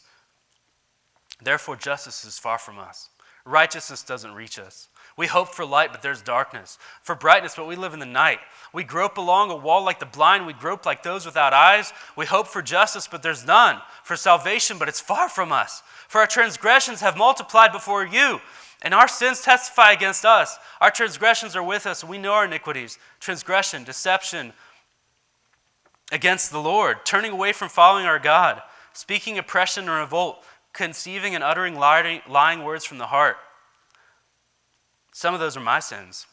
[1.42, 3.10] Therefore, justice is far from us.
[3.44, 4.88] Righteousness doesn't reach us.
[5.16, 6.78] We hope for light, but there's darkness.
[7.02, 8.40] For brightness, but we live in the night.
[8.72, 10.46] We grope along a wall like the blind.
[10.46, 11.92] We grope like those without eyes.
[12.16, 13.80] We hope for justice, but there's none.
[14.04, 15.82] For salvation, but it's far from us.
[16.08, 18.40] For our transgressions have multiplied before you,
[18.82, 20.58] and our sins testify against us.
[20.80, 22.98] Our transgressions are with us, we know our iniquities.
[23.20, 24.52] Transgression, deception
[26.12, 28.62] against the Lord, turning away from following our God,
[28.92, 33.36] speaking oppression and revolt, conceiving and uttering lying, lying words from the heart.
[35.12, 36.26] Some of those are my sins.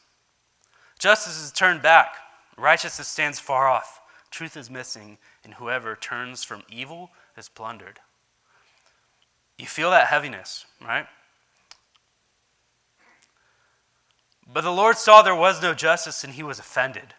[1.00, 2.16] Justice is turned back,
[2.58, 8.00] righteousness stands far off, truth is missing, and whoever turns from evil is plundered.
[9.58, 11.08] You feel that heaviness, right?
[14.52, 17.14] But the Lord saw there was no justice and he was offended.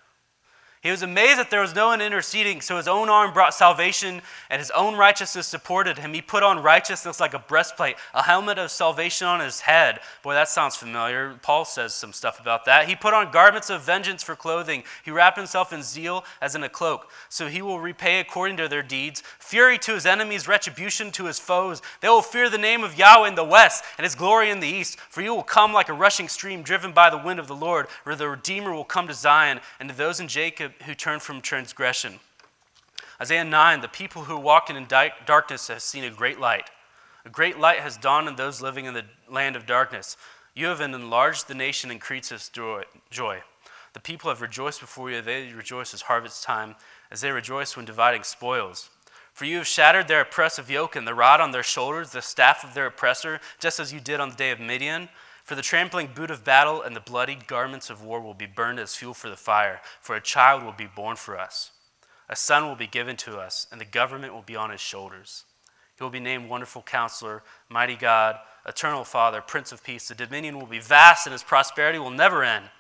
[0.85, 4.21] He was amazed that there was no one interceding, so his own arm brought salvation
[4.51, 6.13] and his own righteousness supported him.
[6.13, 10.01] He put on righteousness like a breastplate, a helmet of salvation on his head.
[10.23, 11.39] Boy, that sounds familiar.
[11.41, 12.87] Paul says some stuff about that.
[12.87, 14.85] He put on garments of vengeance for clothing.
[15.03, 18.69] He wrapped himself in zeal as in a cloak, so he will repay according to
[18.69, 19.23] their deeds.
[19.39, 21.81] Fury to his enemies, retribution to his foes.
[22.03, 24.69] They will fear the name of Yahweh in the west and his glory in the
[24.69, 27.57] east, for he will come like a rushing stream driven by the wind of the
[27.57, 31.21] Lord, where the Redeemer will come to Zion and to those in Jacob who turn
[31.21, 32.21] from transgression.
[33.21, 36.71] Isaiah 9 The people who walk in darkness have seen a great light.
[37.25, 40.17] A great light has dawned on those living in the land of darkness.
[40.55, 43.43] You have enlarged the nation and increased its joy.
[43.93, 45.23] The people have rejoiced before you.
[45.23, 46.75] They rejoice as harvest time,
[47.11, 48.91] as they rejoice when dividing spoils.
[49.33, 52.63] For you have shattered their oppressive yoke and the rod on their shoulders, the staff
[52.63, 55.09] of their oppressor, just as you did on the day of Midian.
[55.45, 58.81] For the trampling boot of battle and the bloodied garments of war will be burned
[58.81, 61.71] as fuel for the fire, for a child will be born for us.
[62.31, 65.45] A son will be given to us, and the government will be on his shoulders.
[65.97, 70.09] He will be named Wonderful Counselor, Mighty God, Eternal Father, Prince of Peace.
[70.09, 72.71] The dominion will be vast, and his prosperity will never end.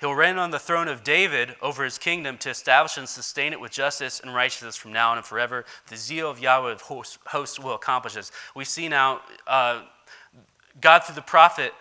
[0.00, 3.52] He will reign on the throne of David over his kingdom to establish and sustain
[3.52, 5.64] it with justice and righteousness from now on and forever.
[5.86, 8.32] The zeal of Yahweh of hosts, will accomplish this.
[8.56, 9.82] We see now uh,
[10.80, 11.72] God through the prophet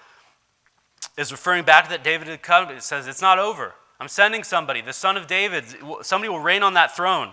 [1.18, 2.70] is referring back to that David come.
[2.70, 3.74] It says, It's not over.
[4.00, 5.66] I'm sending somebody, the son of David.
[6.02, 7.32] Somebody will reign on that throne.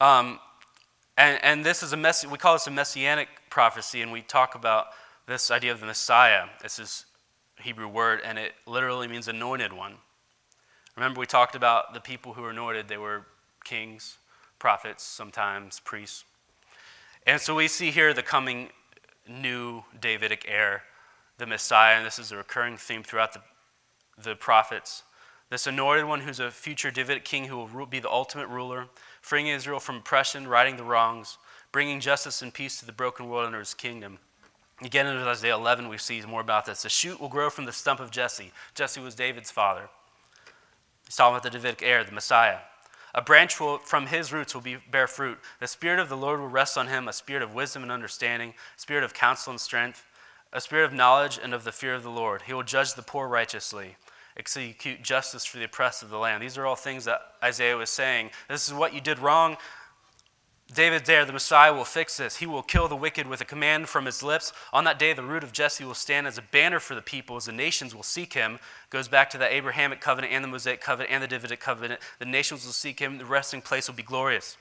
[0.00, 0.38] Um,
[1.16, 4.54] and, and this is a mess, we call this a messianic prophecy, and we talk
[4.54, 4.88] about
[5.26, 6.44] this idea of the Messiah.
[6.62, 7.04] This
[7.60, 9.94] Hebrew word, and it literally means anointed one.
[10.96, 13.26] Remember, we talked about the people who were anointed, they were
[13.64, 14.18] kings,
[14.58, 16.24] prophets, sometimes priests.
[17.26, 18.70] And so we see here the coming
[19.28, 20.82] new Davidic heir
[21.40, 23.40] the Messiah, and this is a recurring theme throughout the,
[24.22, 25.02] the prophets.
[25.48, 28.86] This anointed one who's a future Davidic king who will be the ultimate ruler,
[29.20, 31.38] freeing Israel from oppression, righting the wrongs,
[31.72, 34.18] bringing justice and peace to the broken world under his kingdom.
[34.82, 36.82] Again, in Isaiah 11, we see more about this.
[36.82, 38.52] The shoot will grow from the stump of Jesse.
[38.74, 39.88] Jesse was David's father.
[41.04, 42.58] He's talking about the Davidic heir, the Messiah.
[43.12, 45.38] A branch will, from his roots will be, bear fruit.
[45.58, 48.54] The Spirit of the Lord will rest on him, a spirit of wisdom and understanding,
[48.76, 50.04] spirit of counsel and strength,
[50.52, 52.42] a spirit of knowledge and of the fear of the Lord.
[52.42, 53.96] He will judge the poor righteously,
[54.36, 56.42] execute justice for the oppressed of the land.
[56.42, 58.30] These are all things that Isaiah was saying.
[58.48, 59.56] This is what you did wrong.
[60.72, 62.36] David there, the Messiah, will fix this.
[62.36, 64.52] He will kill the wicked with a command from his lips.
[64.72, 67.46] On that day, the root of Jesse will stand as a banner for the peoples.
[67.46, 68.60] The nations will seek him.
[68.88, 72.00] Goes back to the Abrahamic covenant and the Mosaic covenant and the Davidic covenant.
[72.20, 73.18] The nations will seek him.
[73.18, 74.56] The resting place will be glorious.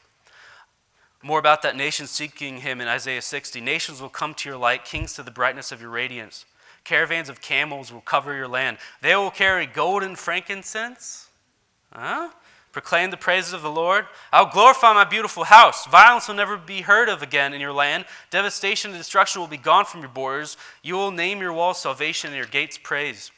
[1.22, 3.60] More about that nation seeking him in Isaiah 60.
[3.60, 6.46] Nations will come to your light, kings to the brightness of your radiance.
[6.86, 8.78] Caravans of camels will cover your land.
[9.02, 11.28] They will carry gold and frankincense.
[11.94, 12.30] Huh?
[12.72, 14.06] Proclaim the praises of the Lord.
[14.32, 15.88] I'll glorify my beautiful house.
[15.88, 18.06] Violence will never be heard of again in your land.
[18.30, 20.56] Devastation and destruction will be gone from your borders.
[20.84, 23.32] You will name your walls salvation and your gates praise.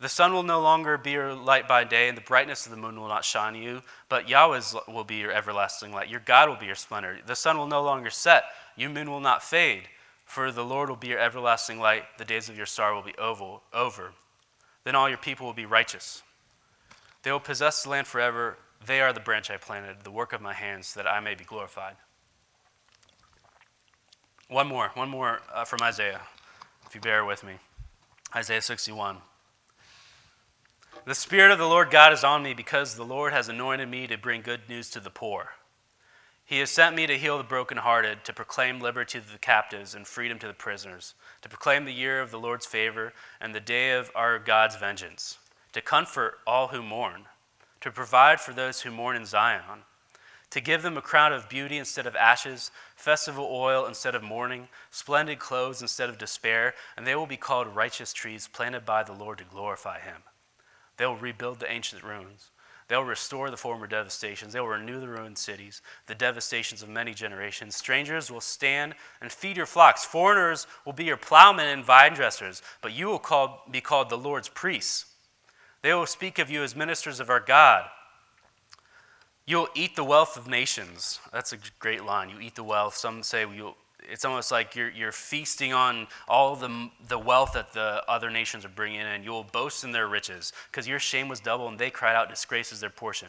[0.00, 2.76] The sun will no longer be your light by day, and the brightness of the
[2.76, 6.08] moon will not shine you, but Yahweh's will be your everlasting light.
[6.08, 7.18] Your God will be your splendor.
[7.24, 8.44] The sun will no longer set,
[8.76, 9.84] your moon will not fade,
[10.24, 12.04] for the Lord will be your everlasting light.
[12.18, 14.12] The days of your star will be oval, over.
[14.82, 16.22] Then all your people will be righteous.
[17.22, 18.58] They will possess the land forever.
[18.84, 21.44] They are the branch I planted, the work of my hands, that I may be
[21.44, 21.96] glorified.
[24.48, 26.20] One more, one more uh, from Isaiah,
[26.84, 27.54] if you bear with me.
[28.36, 29.18] Isaiah 61.
[31.06, 34.06] The Spirit of the Lord God is on me because the Lord has anointed me
[34.06, 35.50] to bring good news to the poor.
[36.46, 40.06] He has sent me to heal the brokenhearted, to proclaim liberty to the captives and
[40.06, 43.92] freedom to the prisoners, to proclaim the year of the Lord's favor and the day
[43.92, 45.36] of our God's vengeance,
[45.74, 47.26] to comfort all who mourn,
[47.82, 49.82] to provide for those who mourn in Zion,
[50.48, 54.68] to give them a crown of beauty instead of ashes, festival oil instead of mourning,
[54.90, 59.12] splendid clothes instead of despair, and they will be called righteous trees planted by the
[59.12, 60.22] Lord to glorify him.
[60.96, 62.50] They'll rebuild the ancient ruins.
[62.88, 64.52] They'll restore the former devastations.
[64.52, 67.76] They'll renew the ruined cities, the devastations of many generations.
[67.76, 70.04] Strangers will stand and feed your flocks.
[70.04, 74.18] Foreigners will be your plowmen and vine dressers, but you will call, be called the
[74.18, 75.06] Lord's priests.
[75.80, 77.86] They will speak of you as ministers of our God.
[79.46, 81.20] You'll eat the wealth of nations.
[81.32, 82.30] That's a great line.
[82.30, 82.96] You eat the wealth.
[82.96, 83.76] Some say you'll,
[84.10, 88.64] it's almost like you're, you're feasting on all the, the wealth that the other nations
[88.64, 89.22] are bringing in.
[89.22, 92.72] You'll boast in their riches because your shame was double and they cried out, disgrace
[92.72, 93.28] is their portion.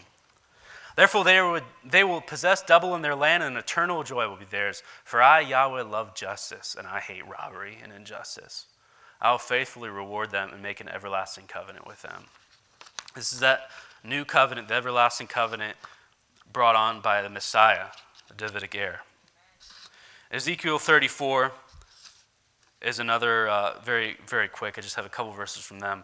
[0.95, 4.45] Therefore, they, would, they will possess double in their land, and eternal joy will be
[4.45, 4.81] theirs.
[5.03, 8.65] For I, Yahweh, love justice, and I hate robbery and injustice.
[9.19, 12.25] I will faithfully reward them and make an everlasting covenant with them.
[13.13, 13.69] This is that
[14.03, 15.75] new covenant, the everlasting covenant
[16.51, 17.87] brought on by the Messiah,
[18.29, 19.01] the Davidic heir.
[20.31, 21.51] Ezekiel 34
[22.81, 24.77] is another uh, very, very quick.
[24.77, 26.03] I just have a couple verses from them.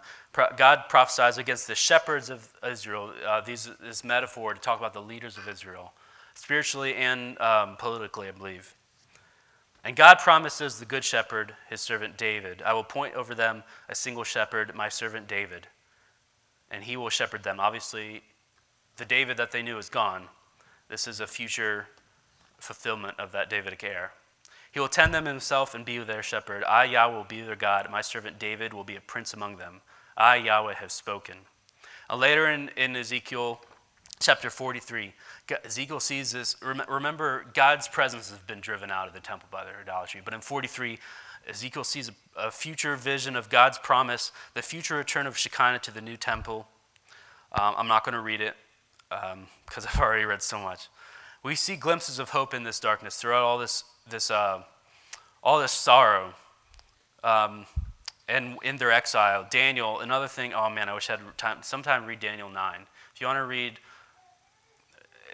[0.57, 3.13] God prophesies against the shepherds of Israel.
[3.25, 5.93] Uh, these, this metaphor to talk about the leaders of Israel,
[6.35, 8.75] spiritually and um, politically, I believe.
[9.83, 13.95] And God promises the good shepherd, his servant David, I will point over them a
[13.95, 15.67] single shepherd, my servant David,
[16.69, 17.59] and he will shepherd them.
[17.59, 18.21] Obviously,
[18.97, 20.27] the David that they knew is gone,
[20.89, 21.87] this is a future
[22.61, 24.11] fulfillment of that Davidic heir.
[24.71, 26.63] He will tend them himself and be their shepherd.
[26.63, 27.89] I, Yahweh, will be their God.
[27.91, 29.81] My servant David will be a prince among them.
[30.15, 31.37] I, Yahweh, have spoken.
[32.09, 33.61] Uh, later in, in Ezekiel
[34.19, 35.13] chapter 43,
[35.65, 36.55] Ezekiel sees this.
[36.61, 40.21] Remember, God's presence has been driven out of the temple by their idolatry.
[40.23, 40.99] But in 43,
[41.47, 45.91] Ezekiel sees a, a future vision of God's promise, the future return of Shekinah to
[45.91, 46.67] the new temple.
[47.51, 48.55] Um, I'm not going to read it
[49.09, 50.87] because um, I've already read so much.
[51.43, 54.61] We see glimpses of hope in this darkness throughout all this, this, uh,
[55.41, 56.33] all this sorrow.
[57.23, 57.65] Um,
[58.27, 62.05] and in their exile, Daniel, another thing, oh man, I wish I had time, sometime
[62.05, 62.81] read Daniel 9.
[63.13, 63.79] If you want to read,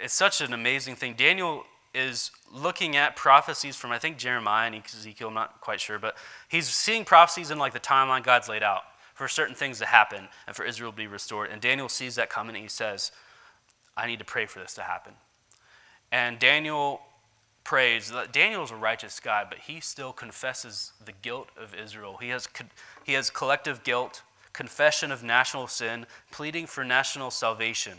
[0.02, 1.13] it's such an amazing thing.
[1.15, 6.00] Daniel is looking at prophecies from, I think, Jeremiah and Ezekiel, I'm not quite sure,
[6.00, 6.15] but
[6.48, 10.28] he's seeing prophecies in like the timeline God's laid out for certain things to happen
[10.46, 11.50] and for Israel to be restored.
[11.52, 13.12] And Daniel sees that coming and he says,
[13.96, 15.13] I need to pray for this to happen.
[16.12, 17.02] And Daniel
[17.63, 18.13] prays.
[18.32, 22.17] Daniel is a righteous guy, but he still confesses the guilt of Israel.
[22.22, 22.48] He has,
[23.04, 24.22] he has collective guilt,
[24.54, 27.98] confession of national sin, pleading for national salvation.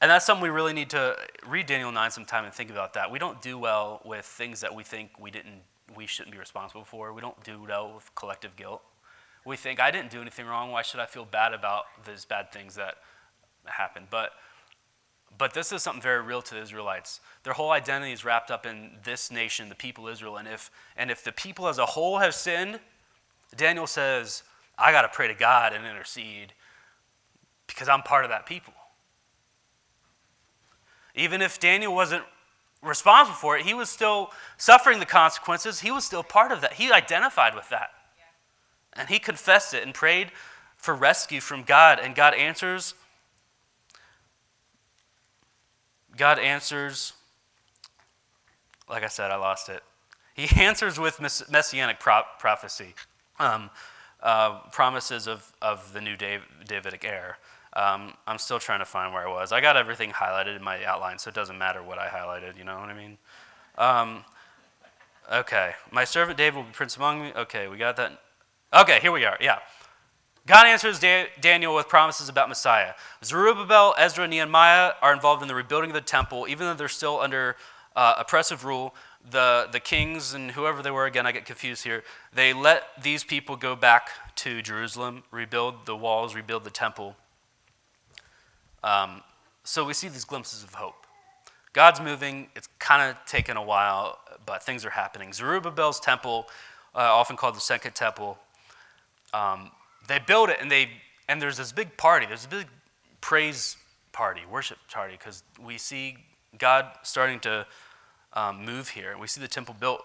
[0.00, 3.10] And that's something we really need to read Daniel 9 sometime and think about that.
[3.10, 5.62] We don't do well with things that we think we didn't
[5.96, 7.12] we shouldn't be responsible for.
[7.12, 8.82] We don't do well with collective guilt.
[9.44, 12.52] We think I didn't do anything wrong, why should I feel bad about these bad
[12.52, 12.96] things that
[13.64, 14.08] happened?
[14.10, 14.32] But
[15.38, 17.20] but this is something very real to the Israelites.
[17.44, 20.36] Their whole identity is wrapped up in this nation, the people Israel.
[20.36, 22.80] And if, and if the people as a whole have sinned,
[23.56, 24.42] Daniel says,
[24.76, 26.52] I got to pray to God and intercede
[27.68, 28.74] because I'm part of that people.
[31.14, 32.24] Even if Daniel wasn't
[32.82, 35.80] responsible for it, he was still suffering the consequences.
[35.80, 36.74] He was still part of that.
[36.74, 37.90] He identified with that.
[38.16, 39.00] Yeah.
[39.00, 40.32] And he confessed it and prayed
[40.76, 41.98] for rescue from God.
[42.00, 42.94] And God answers
[46.18, 47.12] God answers,
[48.90, 49.82] like I said, I lost it.
[50.34, 52.94] He answers with messianic prophecy,
[53.38, 53.70] um,
[54.20, 57.38] uh, promises of, of the new Davidic heir.
[57.72, 59.52] Um, I'm still trying to find where I was.
[59.52, 62.64] I got everything highlighted in my outline, so it doesn't matter what I highlighted, you
[62.64, 63.18] know what I mean?
[63.76, 64.24] Um,
[65.32, 67.32] okay, my servant David will be prince among me.
[67.36, 68.20] Okay, we got that.
[68.74, 69.58] Okay, here we are, yeah.
[70.48, 70.98] God answers
[71.42, 72.94] Daniel with promises about Messiah.
[73.22, 76.88] Zerubbabel, Ezra, and Nehemiah are involved in the rebuilding of the temple, even though they're
[76.88, 77.54] still under
[77.94, 78.94] uh, oppressive rule.
[79.30, 83.24] The, the kings and whoever they were, again, I get confused here, they let these
[83.24, 87.14] people go back to Jerusalem, rebuild the walls, rebuild the temple.
[88.82, 89.20] Um,
[89.64, 91.04] so we see these glimpses of hope.
[91.74, 92.48] God's moving.
[92.56, 95.34] It's kind of taken a while, but things are happening.
[95.34, 96.46] Zerubbabel's temple,
[96.94, 98.38] uh, often called the Second Temple,
[99.34, 99.72] um,
[100.08, 100.90] they build it and they
[101.28, 102.66] and there's this big party there's a big
[103.20, 103.76] praise
[104.12, 106.16] party worship party because we see
[106.58, 107.66] god starting to
[108.32, 109.16] um, move here.
[109.18, 110.02] We see the temple built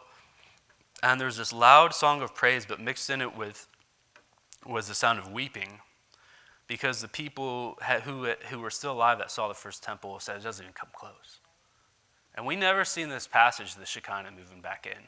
[1.02, 3.68] and there's this loud song of praise but mixed in it with
[4.66, 5.80] was the sound of weeping
[6.68, 10.44] because the people who, who were still alive that saw the first temple said it
[10.44, 11.40] doesn't even come close.
[12.36, 15.04] And we never see in this passage the shekinah moving back in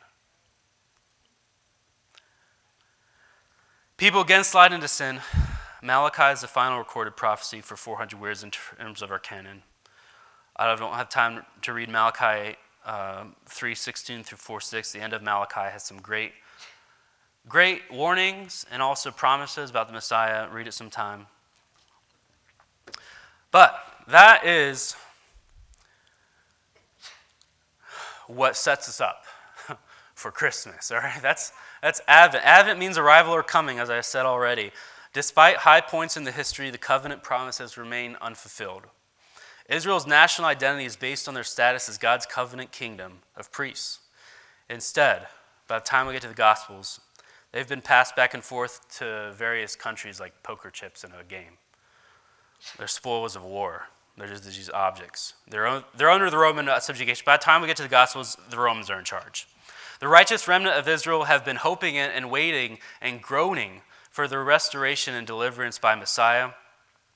[3.97, 5.21] People again slide into sin.
[5.81, 9.63] Malachi is the final recorded prophecy for 400 years in terms of our canon.
[10.57, 14.91] I don't have time to read Malachi uh, 3:16 through 4:6.
[14.91, 16.33] The end of Malachi has some great,
[17.47, 20.49] great warnings and also promises about the Messiah.
[20.49, 21.27] Read it sometime.
[23.49, 24.97] But that is
[28.27, 29.23] what sets us up
[30.15, 30.91] for Christmas.
[30.91, 31.53] All right, that's
[31.85, 32.43] that's Advent.
[32.43, 34.71] Advent means arrival or coming, as I said already.
[35.13, 38.87] Despite high points in the history, the covenant promises remain unfulfilled.
[39.69, 43.99] Israel's national identity is based on their status as God's covenant kingdom of priests.
[44.67, 45.27] Instead,
[45.67, 47.01] by the time we get to the Gospels,
[47.51, 51.59] they've been passed back and forth to various countries like poker chips in a game.
[52.79, 53.89] They're spoils of war.
[54.17, 55.35] They're just these objects.
[55.47, 57.21] They're, they're under the Roman subjugation.
[57.27, 59.45] By the time we get to the Gospels, the Romans are in charge.
[59.99, 65.13] The righteous remnant of Israel have been hoping and waiting and groaning for the restoration
[65.13, 66.51] and deliverance by Messiah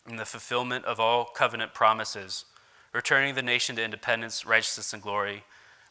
[0.06, 2.46] and the fulfillment of all covenant promises,
[2.94, 5.44] returning the nation to independence, righteousness, and glory,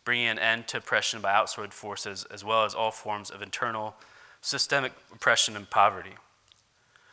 [0.05, 3.95] bringing an end to oppression by outside forces, as well as all forms of internal
[4.41, 6.15] systemic oppression and poverty.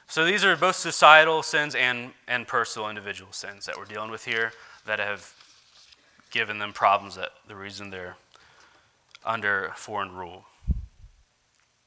[0.08, 4.26] So these are both societal sins and, and personal individual sins that we're dealing with
[4.26, 4.54] here
[4.86, 5.34] that have
[6.32, 8.16] given them problems that the reason they're
[9.26, 10.46] under foreign rule.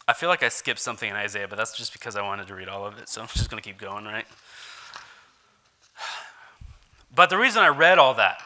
[0.06, 2.54] I feel like I skipped something in Isaiah, but that's just because I wanted to
[2.54, 4.26] read all of it, so I'm just going to keep going, right?
[7.14, 8.40] But the reason I read all that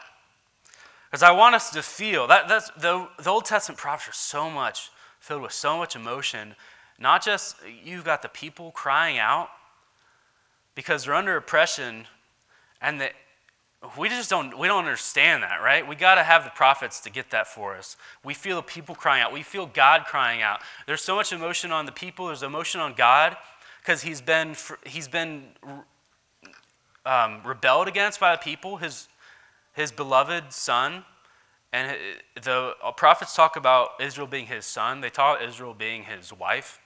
[1.13, 4.49] is I want us to feel that that's, the, the Old Testament prophets are so
[4.49, 4.89] much
[5.19, 6.55] filled with so much emotion.
[6.99, 9.49] Not just you've got the people crying out
[10.75, 12.07] because they're under oppression
[12.81, 13.13] and that
[13.97, 15.87] we just don't we don't understand that right?
[15.87, 17.97] We got to have the prophets to get that for us.
[18.23, 19.33] We feel the people crying out.
[19.33, 20.61] We feel god crying out.
[20.87, 22.27] There's so much emotion on the people.
[22.27, 23.35] There's emotion on god
[23.79, 24.55] because he's been
[24.85, 25.43] he's been
[27.05, 29.09] um, rebelled against by the people his
[29.73, 31.03] his beloved son.
[31.73, 31.97] And
[32.41, 35.01] the prophets talk about israel being his son.
[35.01, 36.79] They talk about israel being his wife.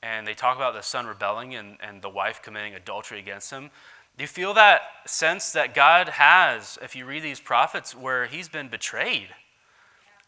[0.00, 3.70] And they talk about the son rebelling and, and the wife committing adultery against him
[4.18, 8.48] do you feel that sense that God has, if you read these prophets, where he's
[8.48, 9.28] been betrayed?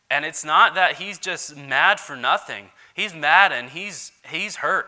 [0.08, 2.66] And it's not that he's just mad for nothing.
[2.94, 4.86] He's mad and he's, he's hurt.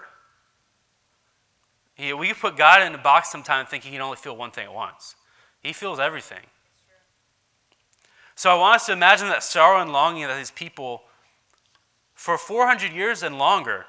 [1.97, 4.67] He, we put God in a box sometimes thinking he can only feel one thing
[4.67, 5.17] at once.
[5.65, 6.45] He feels everything.
[8.37, 11.03] So I want us to imagine that sorrow and longing that these people,
[12.15, 13.87] for 400 years and longer,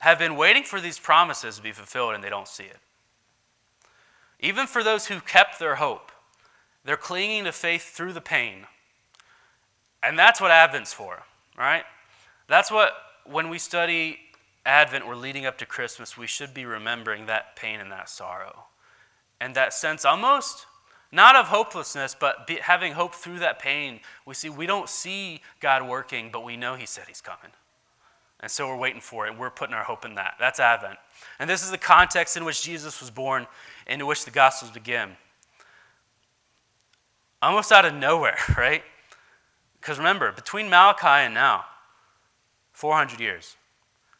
[0.00, 2.78] have been waiting for these promises to be fulfilled and they don't see it.
[4.40, 6.12] Even for those who kept their hope,
[6.84, 8.66] they're clinging to faith through the pain.
[10.02, 11.24] And that's what Advent's for,
[11.56, 11.84] right?
[12.46, 12.92] That's what,
[13.24, 14.18] when we study
[14.64, 18.66] Advent, we're leading up to Christmas, we should be remembering that pain and that sorrow.
[19.40, 20.66] And that sense almost,
[21.10, 24.00] not of hopelessness, but be, having hope through that pain.
[24.26, 27.52] We see, we don't see God working, but we know He said He's coming.
[28.40, 30.34] And so we're waiting for it, we're putting our hope in that.
[30.38, 30.98] That's Advent.
[31.38, 33.46] And this is the context in which Jesus was born,
[33.86, 35.10] into which the Gospels begin.
[37.42, 38.82] Almost out of nowhere, right?
[39.80, 41.64] Because remember, between Malachi and now,
[42.78, 43.56] 400 years.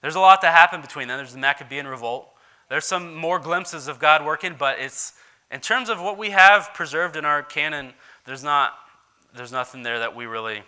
[0.02, 1.16] There's a lot that happened between them.
[1.16, 2.28] There's the Maccabean revolt.
[2.68, 5.12] There's some more glimpses of God working, but it's
[5.52, 7.94] in terms of what we have preserved in our canon,
[8.24, 8.74] there's not
[9.34, 10.62] there's nothing there that we really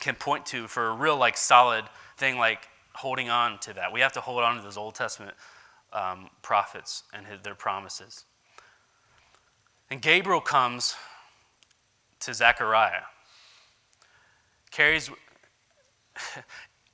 [0.00, 1.84] can point to for a real like solid
[2.16, 3.92] thing like holding on to that.
[3.92, 5.34] We have to hold on to those Old Testament
[5.92, 8.24] um, prophets and his, their promises.
[9.90, 10.94] And Gabriel comes
[12.20, 13.02] to Zechariah.
[14.70, 15.10] Carries.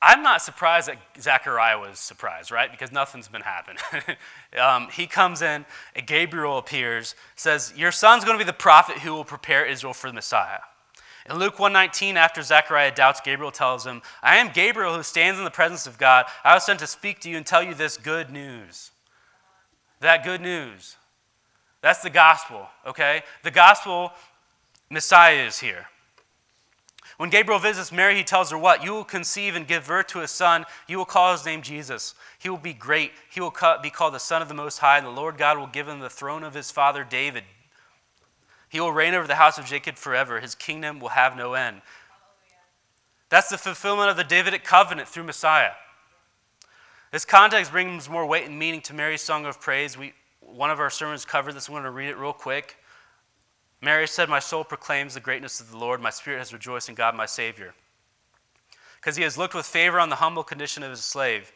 [0.00, 2.70] I'm not surprised that Zechariah was surprised, right?
[2.70, 3.78] Because nothing's been happening.
[4.60, 8.98] um, he comes in, and Gabriel appears, says, Your son's going to be the prophet
[8.98, 10.60] who will prepare Israel for the Messiah.
[11.28, 15.44] In Luke 119, after Zechariah doubts, Gabriel tells him, I am Gabriel who stands in
[15.44, 16.24] the presence of God.
[16.42, 18.92] I was sent to speak to you and tell you this good news.
[20.00, 20.96] That good news.
[21.82, 23.22] That's the gospel, okay?
[23.42, 24.12] The gospel,
[24.88, 25.86] Messiah is here.
[27.18, 28.82] When Gabriel visits Mary, he tells her what?
[28.82, 30.64] You will conceive and give birth to a son.
[30.86, 32.14] You will call his name Jesus.
[32.38, 33.10] He will be great.
[33.28, 35.66] He will be called the Son of the Most High, and the Lord God will
[35.66, 37.44] give him the throne of his father David.
[38.68, 40.40] He will reign over the house of Jacob forever.
[40.40, 41.80] His kingdom will have no end.
[43.30, 45.72] That's the fulfillment of the Davidic covenant through Messiah.
[47.10, 49.96] This context brings more weight and meaning to Mary's song of praise.
[49.96, 51.68] We, one of our sermons covered this.
[51.68, 52.76] I'm going to read it real quick.
[53.80, 56.00] Mary said, My soul proclaims the greatness of the Lord.
[56.00, 57.74] My spirit has rejoiced in God, my Savior.
[58.96, 61.52] Because he has looked with favor on the humble condition of his slave.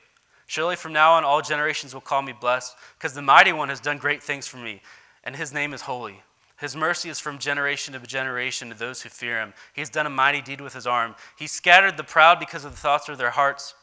[0.47, 3.81] Surely from now on, all generations will call me blessed, because the mighty one has
[3.81, 4.83] done great things for me,
[5.25, 6.23] and his name is holy.
[6.63, 9.53] His mercy is from generation to generation to those who fear him.
[9.73, 11.17] He has done a mighty deed with his arm.
[11.37, 13.75] He scattered the proud because of the thoughts of their hearts.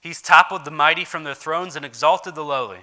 [0.00, 2.82] He's toppled the mighty from their thrones and exalted the lowly.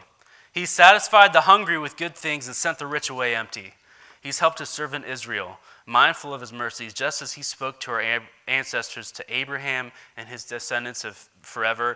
[0.52, 3.76] He's satisfied the hungry with good things and sent the rich away empty.
[4.22, 8.22] He's helped his servant Israel, mindful of his mercies, just as he spoke to our
[8.50, 11.96] ancestors, to Abraham and his descendants of forever.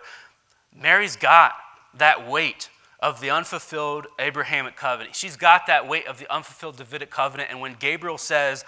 [0.74, 1.52] Mary's got
[1.92, 2.70] that weight
[3.02, 5.16] of the unfulfilled Abrahamic covenant.
[5.16, 7.50] She's got that weight of the unfulfilled Davidic covenant.
[7.50, 8.64] And when Gabriel says,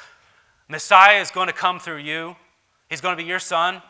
[0.69, 2.35] Messiah is going to come through you,
[2.91, 3.81] he's going to be your son,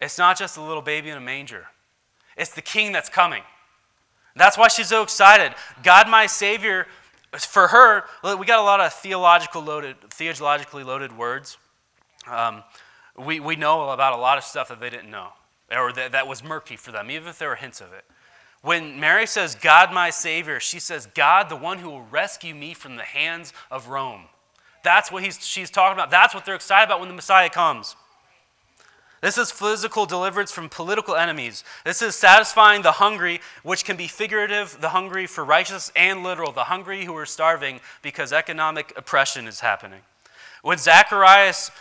[0.00, 1.66] it's not just a little baby in a manger,
[2.36, 3.42] it's the king that's coming.
[4.34, 5.52] That's why she's so excited.
[5.82, 6.86] God, my Savior,
[7.36, 11.58] for her, we got a lot of theological loaded, theologically loaded words.
[12.30, 12.62] Um,
[13.16, 15.30] we, we know about a lot of stuff that they didn't know,
[15.72, 18.04] or that, that was murky for them, even if there were hints of it.
[18.62, 22.74] When Mary says, God my Savior, she says, God, the one who will rescue me
[22.74, 24.24] from the hands of Rome.
[24.82, 26.10] That's what he's, she's talking about.
[26.10, 27.94] That's what they're excited about when the Messiah comes.
[29.20, 31.64] This is physical deliverance from political enemies.
[31.84, 36.52] This is satisfying the hungry, which can be figurative, the hungry for righteousness, and literal,
[36.52, 40.00] the hungry who are starving because economic oppression is happening.
[40.62, 41.72] When Zacharias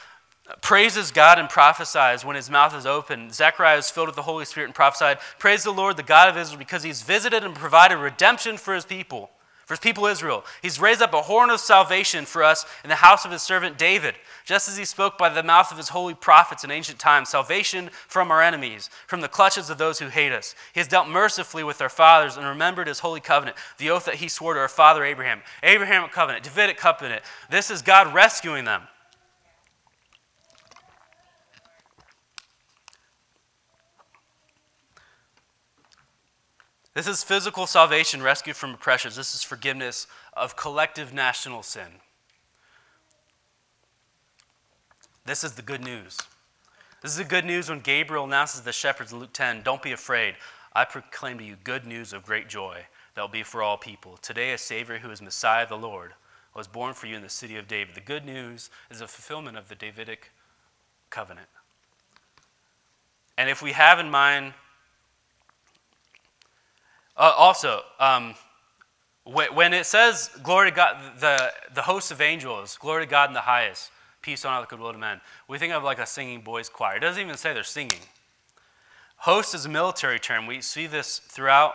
[0.62, 3.32] praises God and prophesies when his mouth is open.
[3.32, 6.38] Zechariah is filled with the Holy Spirit and prophesied, Praise the Lord, the God of
[6.38, 9.30] Israel, because he's visited and provided redemption for his people,
[9.66, 10.46] for his people Israel.
[10.62, 13.78] He's raised up a horn of salvation for us in the house of his servant
[13.78, 17.28] David, just as he spoke by the mouth of his holy prophets in ancient times
[17.28, 20.56] salvation from our enemies, from the clutches of those who hate us.
[20.74, 24.16] He has dealt mercifully with our fathers and remembered his holy covenant, the oath that
[24.16, 25.42] he swore to our father Abraham.
[25.62, 27.22] Abrahamic covenant, Davidic covenant.
[27.50, 28.84] This is God rescuing them.
[36.98, 39.18] This is physical salvation, rescue from oppressions.
[39.18, 42.02] This is forgiveness of collective national sin.
[45.24, 46.18] This is the good news.
[47.04, 49.92] This is the good news when Gabriel announces the shepherds in Luke 10 Don't be
[49.92, 50.38] afraid.
[50.74, 54.18] I proclaim to you good news of great joy that will be for all people.
[54.24, 56.14] Today, a Savior who is Messiah the Lord
[56.56, 57.94] was born for you in the city of David.
[57.94, 60.32] The good news is a fulfillment of the Davidic
[61.12, 61.50] covenant.
[63.38, 64.56] And if we have in mind
[67.18, 68.36] uh, also, um,
[69.26, 73.34] when it says glory to God, the, the host of angels, glory to God in
[73.34, 73.92] the highest,
[74.22, 76.98] peace on the goodwill to men, we think of like a singing boys' choir.
[76.98, 78.00] It doesn't even say they're singing.
[79.18, 80.46] Host is a military term.
[80.46, 81.74] We see this throughout.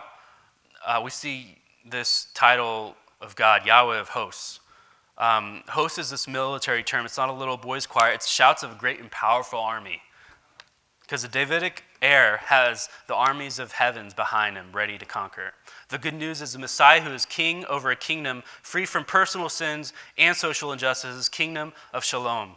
[0.85, 4.59] Uh, we see this title of God, Yahweh of hosts.
[5.17, 7.05] Um, host is this military term.
[7.05, 10.01] It's not a little boys' choir, it's shouts of a great and powerful army.
[11.01, 15.53] Because the Davidic heir has the armies of heavens behind him, ready to conquer.
[15.89, 19.49] The good news is the Messiah who is king over a kingdom free from personal
[19.49, 22.51] sins and social injustices, kingdom of shalom.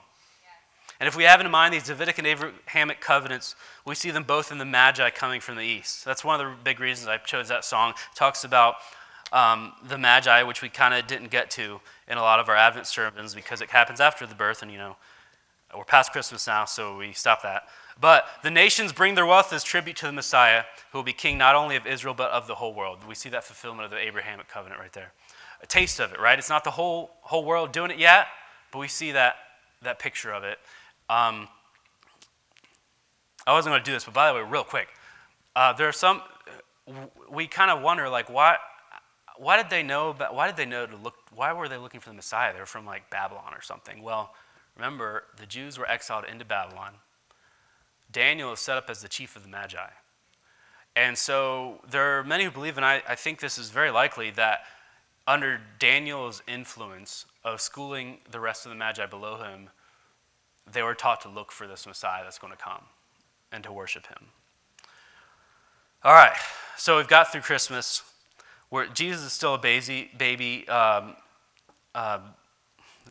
[0.99, 4.51] And if we have in mind these Davidic and Abrahamic covenants, we see them both
[4.51, 6.05] in the Magi coming from the east.
[6.05, 7.91] That's one of the big reasons I chose that song.
[7.91, 8.77] It talks about
[9.33, 12.57] um, the Magi, which we kind of didn't get to in a lot of our
[12.57, 14.97] Advent sermons because it happens after the birth, and you know,
[15.77, 17.65] we're past Christmas now, so we stop that.
[17.99, 21.39] But the nations bring their wealth as tribute to the Messiah, who will be king
[21.39, 22.99] not only of Israel, but of the whole world.
[23.09, 25.13] We see that fulfillment of the Abrahamic covenant right there.
[25.63, 26.39] A taste of it, right?
[26.39, 28.27] It's not the whole, whole world doing it yet,
[28.71, 29.37] but we see that,
[29.83, 30.59] that picture of it.
[31.09, 31.49] Um,
[33.47, 34.89] I wasn't going to do this, but by the way, real quick,
[35.55, 36.21] uh, there are some,
[37.31, 38.59] we kind of wonder, like, why,
[39.39, 42.01] why did they know about, why did they know to look, why were they looking
[42.01, 42.53] for the Messiah?
[42.53, 44.03] They were from like Babylon or something.
[44.03, 44.35] Well,
[44.77, 46.95] remember, the Jews were exiled into Babylon
[48.17, 49.91] Daniel is set up as the chief of the Magi.
[50.97, 54.31] And so there are many who believe, and I, I think this is very likely,
[54.31, 54.61] that
[55.27, 59.69] under Daniel's influence of schooling the rest of the Magi below him,
[60.67, 62.85] they were taught to look for this Messiah that's going to come
[63.53, 64.29] and to worship him.
[66.03, 66.39] All right,
[66.79, 68.03] so we've got through Christmas.
[68.71, 70.11] Where Jesus is still a baby.
[70.17, 71.17] baby um,
[71.95, 72.21] uh,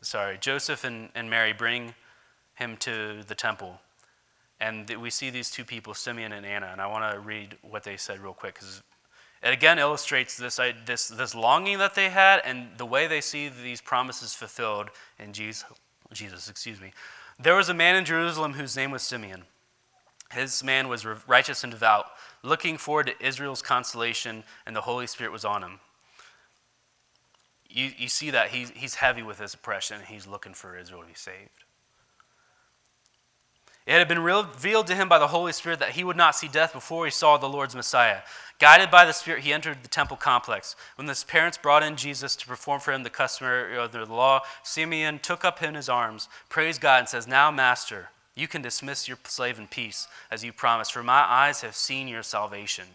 [0.01, 1.93] sorry, Joseph and, and Mary bring
[2.55, 3.81] him to the temple.
[4.59, 7.83] And we see these two people, Simeon and Anna, and I want to read what
[7.83, 8.81] they said real quick because
[9.43, 13.49] it again illustrates this, this, this longing that they had and the way they see
[13.49, 14.89] these promises fulfilled
[15.19, 15.65] in Jesus.
[16.13, 16.93] Jesus, excuse me.
[17.37, 19.43] There was a man in Jerusalem whose name was Simeon.
[20.31, 22.05] His man was righteous and devout,
[22.43, 25.79] looking forward to Israel's consolation, and the Holy Spirit was on him.
[27.69, 31.01] You, you see that he's, he's heavy with his oppression, and he's looking for Israel
[31.01, 31.64] to be saved.
[33.85, 36.47] It had been revealed to him by the Holy Spirit that he would not see
[36.47, 38.21] death before he saw the Lord's Messiah.
[38.57, 40.75] Guided by the Spirit, he entered the temple complex.
[40.95, 44.41] When his parents brought in Jesus to perform for him the customary of the law,
[44.63, 48.61] Simeon took up him in his arms, praised God, and says, Now, Master, you can
[48.61, 52.85] dismiss your slave in peace, as you promised, for my eyes have seen your salvation.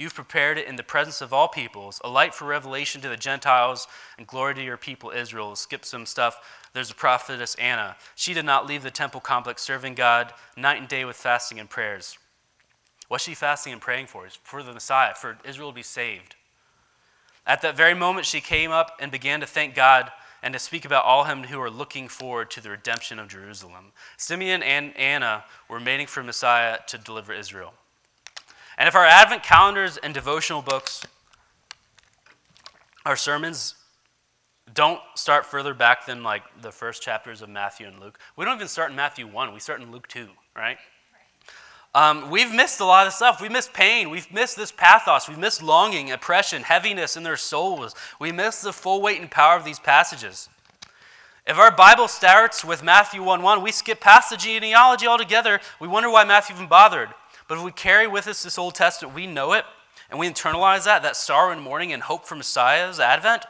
[0.00, 3.18] You've prepared it in the presence of all peoples, a light for revelation to the
[3.18, 3.86] Gentiles
[4.16, 5.54] and glory to your people Israel.
[5.54, 6.68] Skip some stuff.
[6.72, 7.96] There's a prophetess Anna.
[8.14, 11.68] She did not leave the temple complex serving God night and day with fasting and
[11.68, 12.16] prayers.
[13.08, 14.26] What's she fasting and praying for?
[14.42, 16.34] For the Messiah, for Israel to be saved.
[17.46, 20.86] At that very moment, she came up and began to thank God and to speak
[20.86, 23.92] about all him who are looking forward to the redemption of Jerusalem.
[24.16, 27.74] Simeon and Anna were waiting for Messiah to deliver Israel.
[28.80, 31.02] And if our Advent calendars and devotional books,
[33.04, 33.74] our sermons
[34.72, 38.18] don't start further back than like the first chapters of Matthew and Luke.
[38.36, 40.78] We don't even start in Matthew 1, we start in Luke 2, right?
[41.94, 43.42] Um, we've missed a lot of stuff.
[43.42, 44.08] We've missed pain.
[44.08, 45.28] We've missed this pathos.
[45.28, 47.94] We've missed longing, oppression, heaviness in their souls.
[48.18, 50.48] We miss the full weight and power of these passages.
[51.46, 55.60] If our Bible starts with Matthew 1 1, we skip past the genealogy altogether.
[55.80, 57.10] We wonder why Matthew even bothered.
[57.50, 59.64] But if we carry with us this Old Testament, we know it,
[60.08, 63.44] and we internalize that, that sorrow and mourning and hope for Messiah's advent.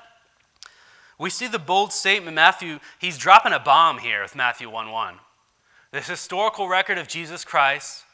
[1.18, 5.16] We see the bold statement, Matthew, he's dropping a bomb here with Matthew 1 1.
[5.92, 8.04] This historical record of Jesus Christ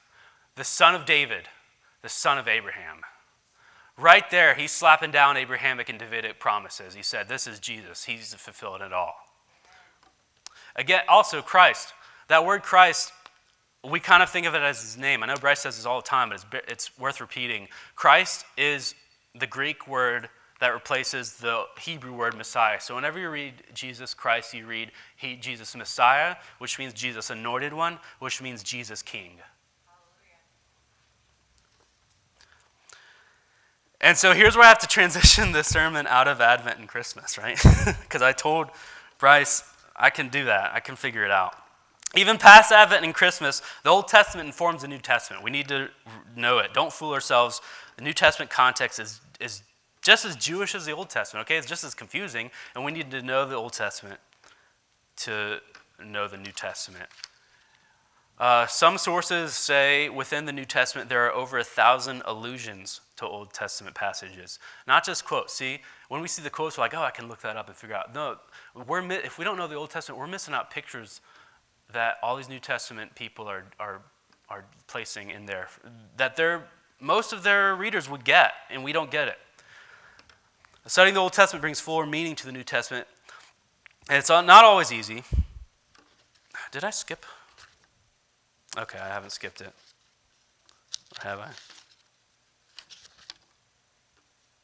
[0.57, 1.45] the son of David,
[2.03, 3.03] the son of Abraham.
[3.97, 6.95] Right there, he's slapping down Abrahamic and Davidic promises.
[6.95, 8.07] He said, This is Jesus.
[8.07, 9.15] He's fulfilled it all.
[10.75, 11.95] Again, also Christ.
[12.27, 13.13] That word Christ,
[13.91, 15.23] we kind of think of it as his name.
[15.23, 17.69] I know Bryce says this all the time, but it's, it's worth repeating.
[17.95, 18.95] Christ is
[19.39, 20.29] the Greek word
[20.61, 22.81] that replaces the Hebrew word Messiah.
[22.81, 27.73] So whenever you read Jesus Christ, you read he, Jesus Messiah, which means Jesus anointed
[27.73, 29.33] one, which means Jesus King.
[34.01, 37.39] And so here's where I have to transition the sermon out of Advent and Christmas,
[37.39, 37.59] right?
[38.03, 38.69] Because I told
[39.19, 39.65] Bryce,
[39.95, 41.55] I can do that, I can figure it out.
[42.15, 45.43] Even past Advent and Christmas, the Old Testament informs the New Testament.
[45.43, 45.89] We need to
[46.37, 46.73] know it.
[46.73, 47.61] Don't fool ourselves.
[47.97, 49.63] The New Testament context is, is
[50.03, 51.57] just as Jewish as the Old Testament, okay?
[51.57, 54.21] It's just as confusing, and we need to know the Old Testament
[55.17, 55.61] to
[56.05, 57.09] know the New Testament.
[58.39, 63.25] Uh, some sources say within the New Testament there are over a thousand allusions to
[63.25, 65.55] Old Testament passages, not just quotes.
[65.55, 67.77] See, when we see the quotes, we're like, oh, I can look that up and
[67.77, 68.15] figure out.
[68.15, 68.37] No,
[68.87, 71.23] we're, if we don't know the Old Testament, we're missing out pictures
[71.93, 74.03] that all these New Testament people are, are,
[74.49, 75.69] are placing in there,
[76.17, 76.65] that they're,
[77.01, 79.39] most of their readers would get, and we don't get it.
[80.87, 83.07] Studying the Old Testament brings fuller meaning to the New Testament,
[84.09, 85.25] and it's not always easy.
[86.71, 87.25] Did I skip?
[88.79, 89.73] Okay, I haven't skipped it.
[91.23, 91.49] Have I?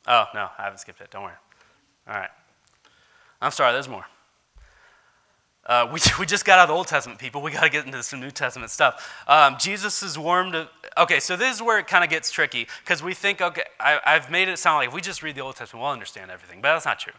[0.07, 1.11] Oh, no, I haven't skipped it.
[1.11, 1.33] Don't worry.
[2.09, 2.31] All right.
[3.41, 4.05] I'm sorry, there's more.
[5.67, 7.43] Uh, we, we just got out of the Old Testament, people.
[7.43, 9.25] We got to get into some New Testament stuff.
[9.27, 10.69] Um, Jesus is warm to.
[10.99, 14.01] Okay, so this is where it kind of gets tricky because we think, okay, I,
[14.05, 16.61] I've made it sound like if we just read the Old Testament, we'll understand everything.
[16.61, 17.15] But that's not true.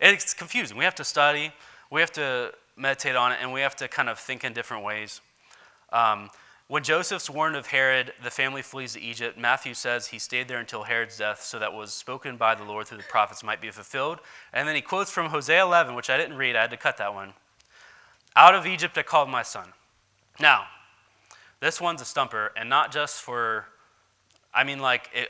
[0.00, 0.76] It's confusing.
[0.76, 1.52] We have to study,
[1.90, 4.84] we have to meditate on it, and we have to kind of think in different
[4.84, 5.20] ways.
[5.92, 6.30] Um,
[6.66, 9.38] when Joseph's warned of Herod, the family flees to Egypt.
[9.38, 12.88] Matthew says he stayed there until Herod's death, so that was spoken by the Lord
[12.88, 14.18] through the prophets might be fulfilled.
[14.52, 16.96] And then he quotes from Hosea 11, which I didn't read, I had to cut
[16.96, 17.34] that one.
[18.36, 19.68] Out of Egypt I called my son.
[20.40, 20.64] Now,
[21.60, 23.66] this one's a stumper, and not just for,
[24.52, 25.28] I mean, like, it,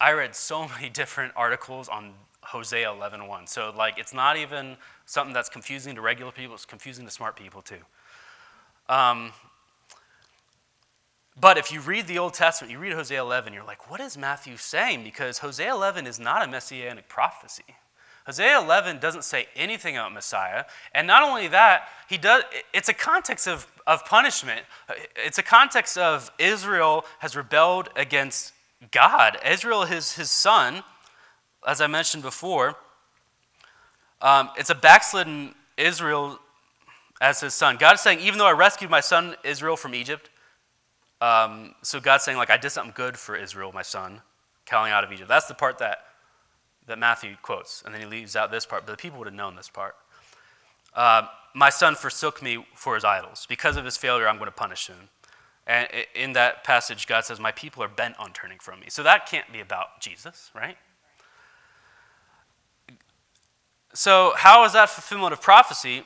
[0.00, 3.48] I read so many different articles on Hosea 11.1.
[3.48, 4.76] So, like, it's not even
[5.06, 7.80] something that's confusing to regular people, it's confusing to smart people, too.
[8.88, 9.32] Um,
[11.38, 14.18] but if you read the Old Testament, you read Hosea 11, you're like, what is
[14.18, 15.04] Matthew saying?
[15.04, 17.76] Because Hosea 11 is not a messianic prophecy.
[18.26, 20.64] Hosea 11 doesn't say anything about Messiah.
[20.94, 24.62] And not only that, he does, it's a context of, of punishment.
[25.16, 28.52] It's a context of Israel has rebelled against
[28.90, 29.38] God.
[29.46, 30.82] Israel is his son,
[31.66, 32.76] as I mentioned before.
[34.22, 36.38] Um, it's a backslidden Israel
[37.20, 37.76] as his son.
[37.78, 40.30] God is saying, even though I rescued my son Israel from Egypt,
[41.20, 44.22] um, so God's saying, like, I did something good for Israel, my son,
[44.66, 45.28] calling out of Egypt.
[45.28, 46.04] That's the part that,
[46.86, 47.82] that Matthew quotes.
[47.82, 49.96] And then he leaves out this part, but the people would have known this part.
[50.94, 51.22] Uh,
[51.54, 53.46] my son forsook me for his idols.
[53.48, 55.08] Because of his failure, I'm going to punish him.
[55.66, 58.86] And in that passage, God says, My people are bent on turning from me.
[58.88, 60.76] So that can't be about Jesus, right?
[63.92, 66.04] So, how is that fulfillment of prophecy?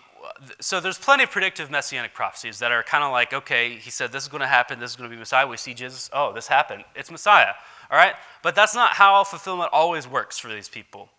[0.60, 4.12] so there's plenty of predictive messianic prophecies that are kind of like, okay, he said
[4.12, 5.46] this is going to happen, this is going to be Messiah.
[5.46, 7.52] We see Jesus, oh, this happened, it's Messiah.
[7.94, 8.16] All right?
[8.42, 11.10] But that's not how fulfillment always works for these people.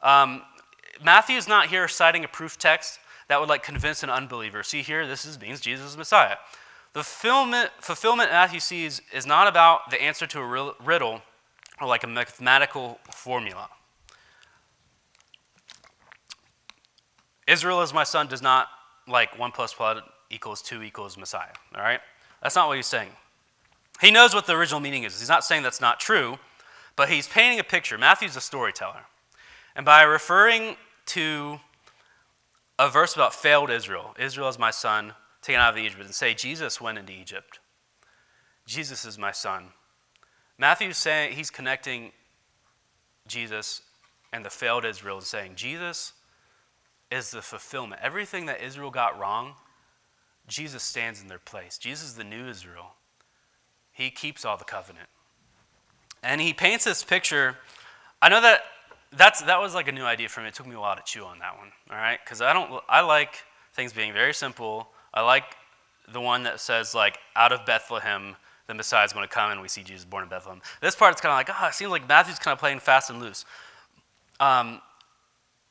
[0.00, 0.42] Um,
[1.02, 4.62] Matthew's not here citing a proof text that would like convince an unbeliever.
[4.62, 6.36] See here, this is, means Jesus is Messiah.
[6.92, 11.22] The fulfillment, fulfillment Matthew sees is not about the answer to a riddle
[11.80, 13.68] or like a mathematical formula.
[17.48, 18.68] Israel is my son does not
[19.08, 20.00] like 1 plus 1
[20.30, 21.50] equals 2 equals Messiah.
[21.74, 22.00] All right?
[22.40, 23.10] That's not what he's saying.
[24.00, 25.18] He knows what the original meaning is.
[25.18, 26.38] He's not saying that's not true,
[26.96, 27.98] but he's painting a picture.
[27.98, 29.06] Matthew's a storyteller.
[29.76, 30.76] And by referring
[31.06, 31.60] to
[32.78, 36.34] a verse about failed Israel, Israel is my son, taken out of Egypt, and say,
[36.34, 37.60] Jesus went into Egypt.
[38.66, 39.68] Jesus is my son.
[40.56, 42.12] Matthew's saying he's connecting
[43.26, 43.82] Jesus
[44.32, 46.12] and the failed Israel and saying, Jesus
[47.10, 48.00] is the fulfillment.
[48.02, 49.54] Everything that Israel got wrong,
[50.46, 51.78] Jesus stands in their place.
[51.78, 52.94] Jesus is the new Israel.
[54.00, 55.10] He keeps all the covenant.
[56.22, 57.58] And he paints this picture.
[58.22, 58.62] I know that
[59.12, 60.48] that's, that was like a new idea for me.
[60.48, 62.18] It took me a while to chew on that one, all right?
[62.24, 63.34] Because I don't, I like
[63.74, 64.88] things being very simple.
[65.12, 65.44] I like
[66.10, 68.36] the one that says, like, out of Bethlehem,
[68.68, 70.62] the Messiah is going to come, and we see Jesus born in Bethlehem.
[70.80, 73.10] This part is kind of like, oh, it seems like Matthew's kind of playing fast
[73.10, 73.44] and loose.
[74.38, 74.80] Um,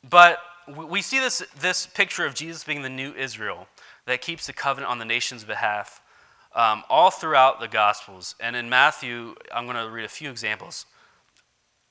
[0.07, 3.67] but we see this, this picture of Jesus being the new Israel
[4.05, 5.99] that keeps the covenant on the nation's behalf
[6.54, 8.36] um, all throughout the Gospels.
[8.39, 10.86] And in Matthew, I'm going to read a few examples.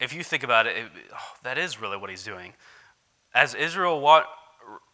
[0.01, 2.53] If you think about it, it oh, that is really what he's doing.
[3.35, 4.01] As Israel,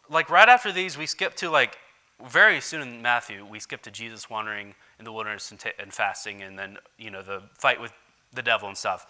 [0.09, 1.77] like right after these, we skip to like
[2.25, 5.93] very soon in Matthew, we skip to Jesus wandering in the wilderness and, t- and
[5.93, 7.91] fasting, and then you know the fight with
[8.33, 9.05] the devil and stuff.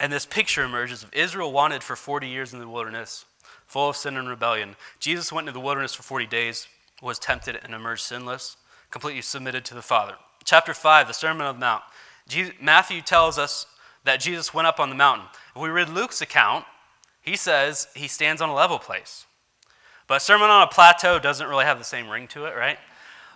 [0.00, 3.24] And this picture emerges of Israel wanted for 40 years in the wilderness,
[3.66, 4.76] full of sin and rebellion.
[4.98, 6.66] Jesus went into the wilderness for 40 days,
[7.00, 8.56] was tempted, and emerged sinless,
[8.92, 10.14] completely submitted to the Father.
[10.44, 11.82] Chapter 5, the Sermon on the Mount.
[12.60, 13.66] Matthew tells us
[14.04, 15.26] that Jesus went up on the mountain.
[15.56, 16.64] If we read Luke's account,
[17.20, 19.26] he says he stands on a level place.
[20.06, 22.78] But a sermon on a plateau doesn't really have the same ring to it, right?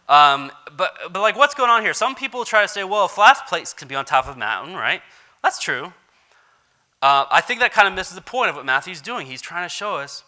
[0.09, 1.95] Um, but, but like, what's going on here?
[1.95, 4.39] Some people try to say, well, a flat place can be on top of a
[4.39, 5.03] mountain, right?
[5.43, 5.93] That's true.
[7.03, 9.27] Uh, I think that kind of misses the point of what Matthew's doing.
[9.27, 10.25] He's trying to show us,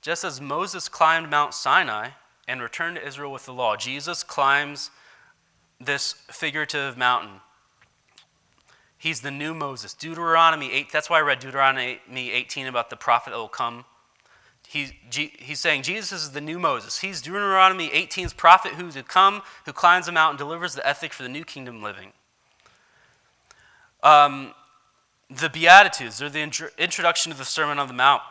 [0.00, 2.10] just as Moses climbed Mount Sinai
[2.48, 4.90] and return to Israel with the law, Jesus climbs
[5.80, 7.40] this figurative mountain.
[8.98, 9.94] He's the new Moses.
[9.94, 13.84] Deuteronomy 8, that's why I read Deuteronomy 18 about the prophet that will come.
[14.66, 16.98] He, he's saying Jesus is the new Moses.
[16.98, 21.22] He's Deuteronomy 18's prophet who's to come, who climbs the mountain, delivers the ethic for
[21.22, 22.12] the new kingdom living.
[24.02, 24.54] Um,
[25.30, 26.40] the Beatitudes, they're the
[26.78, 28.22] introduction to the Sermon on the Mount.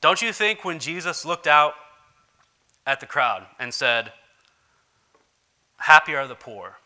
[0.00, 1.74] Don't you think when Jesus looked out
[2.86, 4.12] at the crowd and said,
[5.78, 6.78] Happy are the poor,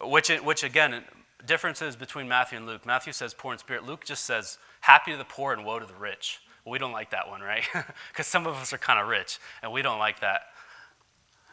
[0.00, 1.04] which, which again,
[1.46, 2.84] differences between Matthew and Luke.
[2.84, 5.86] Matthew says poor in spirit, Luke just says, Happy to the poor and woe to
[5.86, 6.40] the rich.
[6.66, 7.64] We don't like that one, right?
[8.08, 10.42] Because some of us are kind of rich and we don't like that.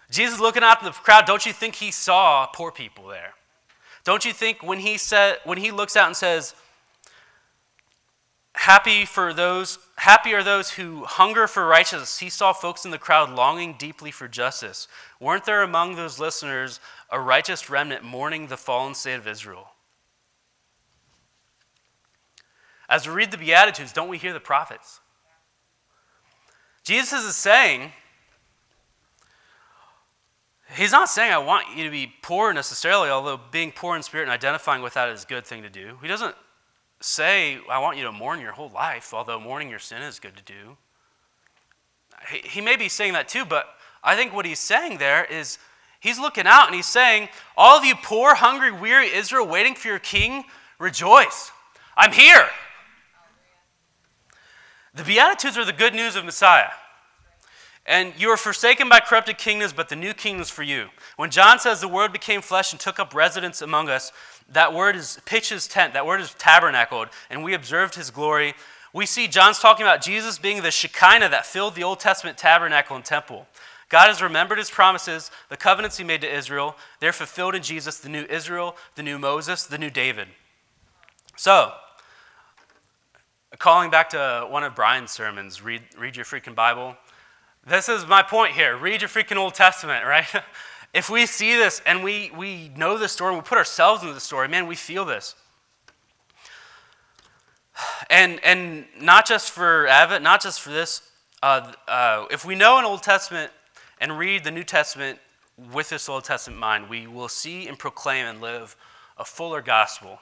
[0.09, 3.34] Jesus looking out at the crowd, don't you think he saw poor people there?
[4.03, 6.55] Don't you think when he said when he looks out and says,
[8.53, 12.19] Happy for those, happy are those who hunger for righteousness.
[12.19, 14.87] He saw folks in the crowd longing deeply for justice.
[15.19, 16.79] Weren't there among those listeners
[17.09, 19.69] a righteous remnant mourning the fallen state of Israel?
[22.89, 25.01] As we read the Beatitudes, don't we hear the prophets?
[26.83, 27.91] Jesus is saying,
[30.75, 34.23] He's not saying I want you to be poor necessarily, although being poor in spirit
[34.23, 35.97] and identifying with that is a good thing to do.
[36.01, 36.35] He doesn't
[36.99, 40.35] say, I want you to mourn your whole life, although mourning your sin is good
[40.37, 40.77] to do.
[42.31, 43.67] He, he may be saying that too, but
[44.03, 45.59] I think what he's saying there is
[45.99, 49.87] he's looking out and he's saying, All of you poor, hungry, weary Israel waiting for
[49.87, 50.45] your king,
[50.79, 51.51] rejoice.
[51.95, 52.47] I'm here.
[54.93, 56.69] The Beatitudes are the good news of Messiah.
[57.85, 60.87] And you are forsaken by corrupted kingdoms, but the new kingdom is for you.
[61.15, 64.11] When John says the word became flesh and took up residence among us,
[64.49, 68.53] that word is pitches tent, that word is tabernacled, and we observed his glory.
[68.93, 72.95] We see John's talking about Jesus being the Shekinah that filled the Old Testament tabernacle
[72.95, 73.47] and temple.
[73.89, 76.75] God has remembered his promises, the covenants he made to Israel.
[76.99, 80.27] They're fulfilled in Jesus, the new Israel, the new Moses, the new David.
[81.37, 81.71] So,
[83.59, 86.97] calling back to one of Brian's sermons, read, read your freaking Bible.
[87.65, 88.75] This is my point here.
[88.75, 90.27] Read your freaking Old Testament, right?
[90.93, 94.19] If we see this and we, we know the story, we put ourselves into the
[94.19, 95.35] story, man, we feel this.
[98.09, 101.01] And, and not just for Advent, not just for this,
[101.43, 103.51] uh, uh, if we know an Old Testament
[103.99, 105.19] and read the New Testament
[105.73, 108.75] with this Old Testament mind, we will see and proclaim and live
[109.17, 110.19] a fuller gospel.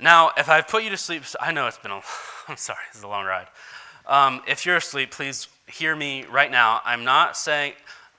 [0.00, 2.00] Now, if I've put you to sleep, I know it's been a,
[2.48, 3.46] I'm sorry, it's a long ride.
[4.06, 6.82] Um, if you're asleep, please hear me right now.
[6.84, 7.74] I'm not saying,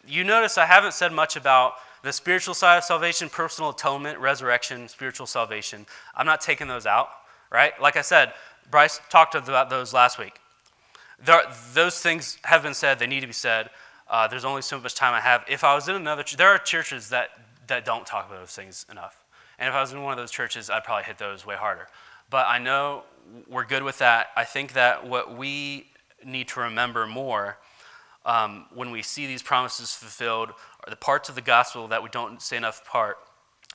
[0.07, 4.87] you notice I haven't said much about the spiritual side of salvation, personal atonement, resurrection,
[4.87, 5.85] spiritual salvation.
[6.15, 7.09] I'm not taking those out,
[7.51, 7.79] right?
[7.81, 8.33] Like I said,
[8.69, 10.39] Bryce talked about those last week.
[11.23, 11.41] There,
[11.73, 13.69] those things have been said, they need to be said.
[14.07, 15.43] Uh, there's only so much time I have.
[15.47, 17.29] If I was in another, there are churches that,
[17.67, 19.17] that don't talk about those things enough.
[19.57, 21.87] And if I was in one of those churches, I'd probably hit those way harder.
[22.29, 23.03] But I know
[23.47, 24.27] we're good with that.
[24.35, 25.87] I think that what we
[26.23, 27.57] need to remember more
[28.25, 32.09] um, when we see these promises fulfilled are the parts of the gospel that we
[32.09, 33.17] don't say enough part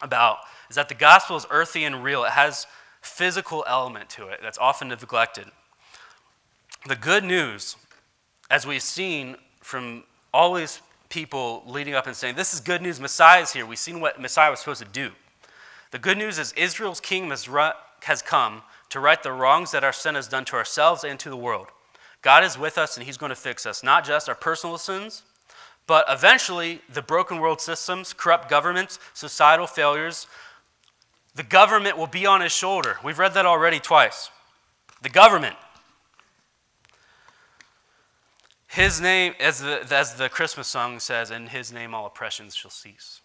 [0.02, 0.38] about
[0.68, 2.24] is that the gospel is earthy and real.
[2.24, 2.66] It has
[3.00, 5.46] physical element to it that's often neglected.
[6.86, 7.76] The good news,
[8.50, 13.00] as we've seen from all these people leading up and saying, This is good news,
[13.00, 13.66] Messiah is here.
[13.66, 15.10] We've seen what Messiah was supposed to do.
[15.90, 20.14] The good news is Israel's king has come to right the wrongs that our sin
[20.14, 21.68] has done to ourselves and to the world.
[22.22, 25.22] God is with us and he's going to fix us, not just our personal sins,
[25.86, 30.26] but eventually the broken world systems, corrupt governments, societal failures.
[31.34, 32.98] The government will be on his shoulder.
[33.02, 34.30] We've read that already twice.
[35.02, 35.56] The government.
[38.68, 42.70] His name, as the, as the Christmas song says, in his name all oppressions shall
[42.70, 43.20] cease.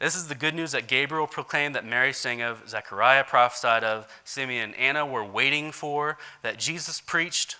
[0.00, 4.08] This is the good news that Gabriel proclaimed, that Mary sang of, Zechariah prophesied of,
[4.24, 7.58] Simeon and Anna were waiting for, that Jesus preached.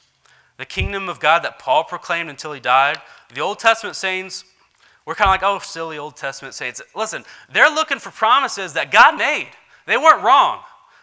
[0.61, 2.99] The kingdom of God that Paul proclaimed until he died.
[3.33, 4.45] The Old Testament saints,
[5.07, 6.83] we're kind of like, oh, silly Old Testament saints.
[6.95, 9.49] Listen, they're looking for promises that God made.
[9.87, 10.61] They weren't wrong.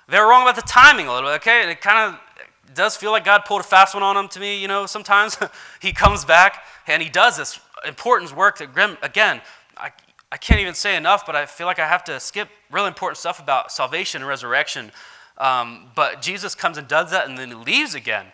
[0.08, 1.72] They were wrong about the timing a little bit, okay?
[1.72, 4.62] It kind of does feel like God pulled a fast one on them to me,
[4.62, 5.40] you know, sometimes.
[5.82, 8.70] he comes back and he does this important work that,
[9.02, 9.42] again,
[9.76, 9.90] I,
[10.32, 13.18] I can't even say enough, but I feel like I have to skip really important
[13.18, 14.92] stuff about salvation and resurrection.
[15.40, 18.28] Um, but Jesus comes and does that and then he leaves again.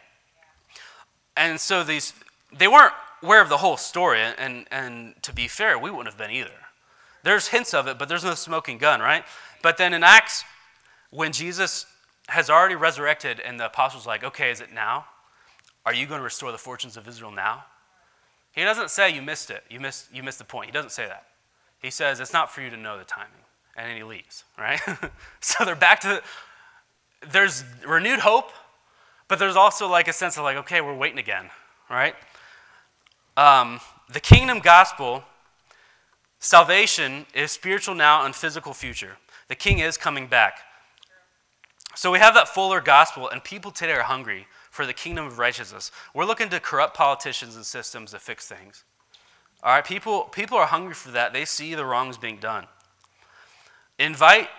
[1.35, 2.13] And so these,
[2.51, 4.19] they weren't aware of the whole story.
[4.21, 6.51] And, and to be fair, we wouldn't have been either.
[7.23, 9.23] There's hints of it, but there's no smoking gun, right?
[9.61, 10.43] But then in Acts,
[11.09, 11.85] when Jesus
[12.27, 15.05] has already resurrected, and the apostles like, okay, is it now?
[15.85, 17.65] Are you going to restore the fortunes of Israel now?
[18.53, 19.63] He doesn't say you missed it.
[19.69, 20.67] You missed, you missed the point.
[20.67, 21.25] He doesn't say that.
[21.81, 23.31] He says it's not for you to know the timing.
[23.75, 24.79] And then he leaves, right?
[25.41, 28.51] so they're back to, the, there's renewed hope,
[29.33, 31.49] but there's also like a sense of like, okay, we're waiting again,
[31.89, 32.13] right?
[33.35, 35.23] Um, the kingdom gospel,
[36.37, 39.17] salvation is spiritual now and physical future.
[39.47, 40.59] The king is coming back.
[41.95, 45.39] So we have that fuller gospel, and people today are hungry for the kingdom of
[45.39, 45.91] righteousness.
[46.13, 48.83] We're looking to corrupt politicians and systems to fix things.
[49.63, 51.33] All right, people, people are hungry for that.
[51.33, 52.67] They see the wrongs being done.
[53.97, 54.49] Invite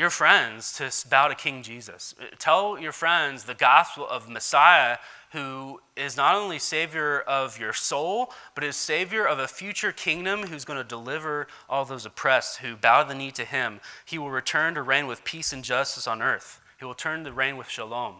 [0.00, 2.14] your friends to bow to King Jesus.
[2.38, 4.96] Tell your friends the gospel of Messiah,
[5.32, 10.44] who is not only Savior of your soul, but is Savior of a future kingdom
[10.44, 13.78] who's going to deliver all those oppressed who bow the knee to Him.
[14.06, 16.62] He will return to reign with peace and justice on earth.
[16.78, 18.16] He will turn the reign with shalom.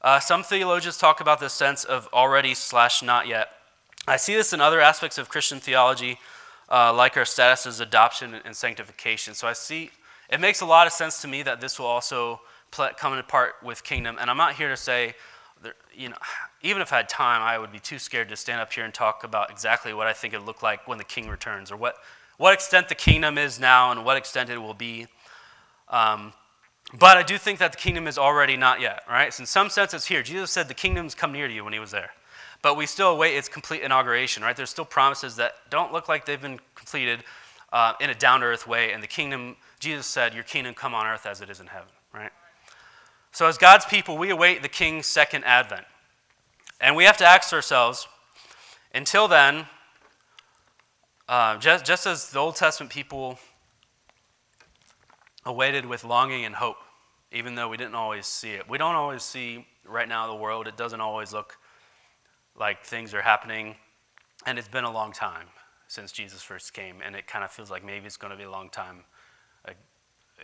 [0.00, 3.48] Uh, some theologians talk about this sense of already slash not yet.
[4.06, 6.20] I see this in other aspects of Christian theology,
[6.70, 9.34] uh, like our status as adoption and sanctification.
[9.34, 9.90] So I see
[10.30, 13.54] it makes a lot of sense to me that this will also come into part
[13.62, 14.16] with kingdom.
[14.20, 15.14] And I'm not here to say,
[15.94, 16.16] you know,
[16.62, 18.92] even if I had time, I would be too scared to stand up here and
[18.92, 21.76] talk about exactly what I think it would look like when the king returns, or
[21.76, 21.96] what,
[22.36, 25.06] what extent the kingdom is now and what extent it will be.
[25.88, 26.32] Um,
[26.92, 29.32] but I do think that the kingdom is already not yet, right?
[29.32, 30.22] So in some sense, it's here.
[30.22, 32.10] Jesus said the kingdom's come near to you when he was there.
[32.62, 34.56] But we still await its complete inauguration, right?
[34.56, 37.24] There's still promises that don't look like they've been completed
[37.72, 38.92] uh, in a down to earth way.
[38.92, 41.90] And the kingdom, Jesus said, Your kingdom come on earth as it is in heaven,
[42.12, 42.30] right?
[43.32, 45.84] So as God's people, we await the king's second advent.
[46.80, 48.08] And we have to ask ourselves,
[48.94, 49.66] until then,
[51.28, 53.38] uh, just, just as the Old Testament people
[55.44, 56.76] awaited with longing and hope,
[57.30, 58.68] even though we didn't always see it.
[58.68, 61.58] We don't always see right now the world, it doesn't always look
[62.58, 63.76] like things are happening.
[64.46, 65.48] And it's been a long time
[65.88, 68.44] since Jesus first came, and it kind of feels like maybe it's going to be
[68.44, 69.04] a long time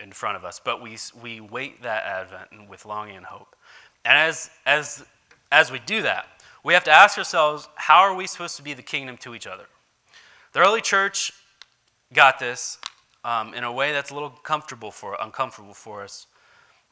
[0.03, 0.61] in front of us.
[0.63, 3.57] But we, we wait that advent with longing and hope.
[4.05, 5.05] And as, as,
[5.53, 6.27] as we do that,
[6.63, 9.47] we have to ask ourselves how are we supposed to be the kingdom to each
[9.47, 9.65] other?
[10.53, 11.33] The early church
[12.13, 12.79] got this
[13.25, 16.27] um, in a way that's a little comfortable for, uncomfortable for us.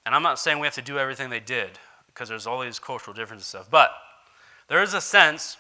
[0.07, 1.71] And I'm not saying we have to do everything they did,
[2.07, 3.71] because there's all these cultural differences stuff.
[3.71, 3.91] But
[4.69, 5.57] there is a sense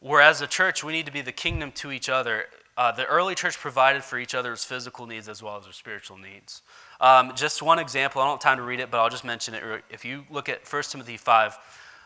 [0.00, 2.46] where, as a church, we need to be the kingdom to each other.
[2.80, 6.16] Uh, the early church provided for each other's physical needs as well as their spiritual
[6.16, 6.62] needs.
[6.98, 9.52] Um, just one example, I don't have time to read it, but I'll just mention
[9.52, 9.62] it.
[9.90, 11.58] If you look at 1 Timothy 5,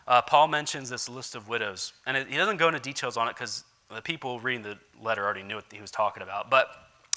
[0.05, 1.93] uh, Paul mentions this list of widows.
[2.05, 5.23] And it, he doesn't go into details on it because the people reading the letter
[5.23, 6.49] already knew what he was talking about.
[6.49, 6.67] But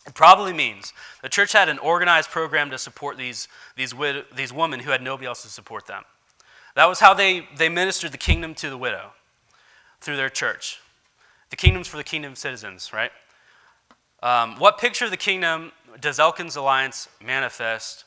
[0.06, 0.92] it probably means
[1.22, 5.02] the church had an organized program to support these, these, wid- these women who had
[5.02, 6.04] nobody else to support them.
[6.76, 9.14] That was how they, they ministered the kingdom to the widow
[10.00, 10.78] through their church.
[11.50, 13.10] The kingdom's for the kingdom citizens, right?
[14.22, 18.04] Um, what picture of the kingdom does Elkins Alliance manifest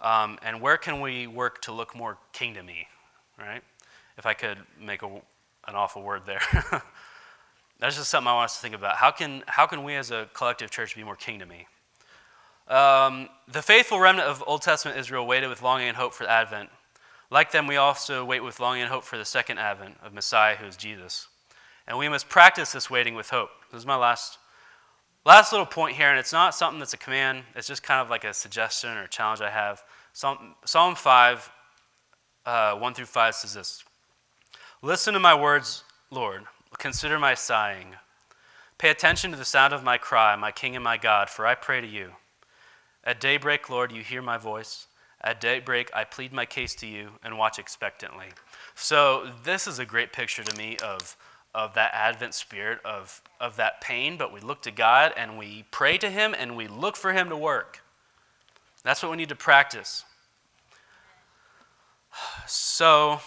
[0.00, 2.86] Um, and where can we work to look more kingdomy,
[3.38, 3.62] right?
[4.18, 6.40] If I could make a, an awful word there.
[7.78, 8.96] That's just something I want us to think about.
[8.96, 11.66] How can, how can we as a collective church be more kingdomy?
[12.68, 16.30] Um, the faithful remnant of Old Testament Israel waited with longing and hope for the
[16.30, 16.70] Advent.
[17.30, 20.56] Like them, we also wait with longing and hope for the second Advent of Messiah,
[20.56, 21.28] who is Jesus.
[21.86, 23.50] And we must practice this waiting with hope.
[23.70, 24.38] This is my last,
[25.26, 28.08] last little point here, and it's not something that's a command, it's just kind of
[28.08, 29.82] like a suggestion or a challenge I have.
[30.14, 31.50] Psalm, Psalm 5,
[32.46, 33.84] uh, 1 through 5 says this
[34.80, 36.44] Listen to my words, Lord.
[36.78, 37.96] Consider my sighing.
[38.78, 41.54] Pay attention to the sound of my cry, my King and my God, for I
[41.54, 42.12] pray to you.
[43.02, 44.86] At daybreak, Lord, you hear my voice.
[45.22, 48.26] At daybreak, I plead my case to you and watch expectantly.
[48.74, 51.16] So, this is a great picture to me of,
[51.54, 55.64] of that Advent spirit, of, of that pain, but we look to God and we
[55.70, 57.82] pray to Him and we look for Him to work.
[58.84, 60.04] That's what we need to practice.
[62.46, 63.20] So,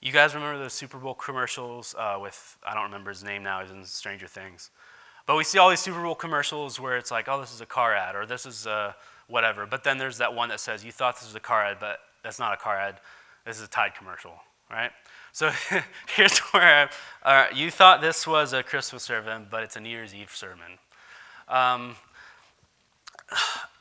[0.00, 3.62] you guys remember those Super Bowl commercials uh, with, I don't remember his name now,
[3.62, 4.70] he's in Stranger Things.
[5.26, 7.66] But we see all these Super Bowl commercials where it's like, oh, this is a
[7.66, 8.96] car ad, or this is a
[9.28, 9.66] whatever.
[9.66, 12.00] But then there's that one that says, you thought this was a car ad, but
[12.22, 13.00] that's not a car ad.
[13.44, 14.32] This is a Tide commercial,
[14.70, 14.90] right?
[15.32, 15.50] So
[16.16, 16.90] here's where
[17.22, 20.78] uh, you thought this was a Christmas sermon, but it's a New Year's Eve sermon.
[21.48, 21.96] Um,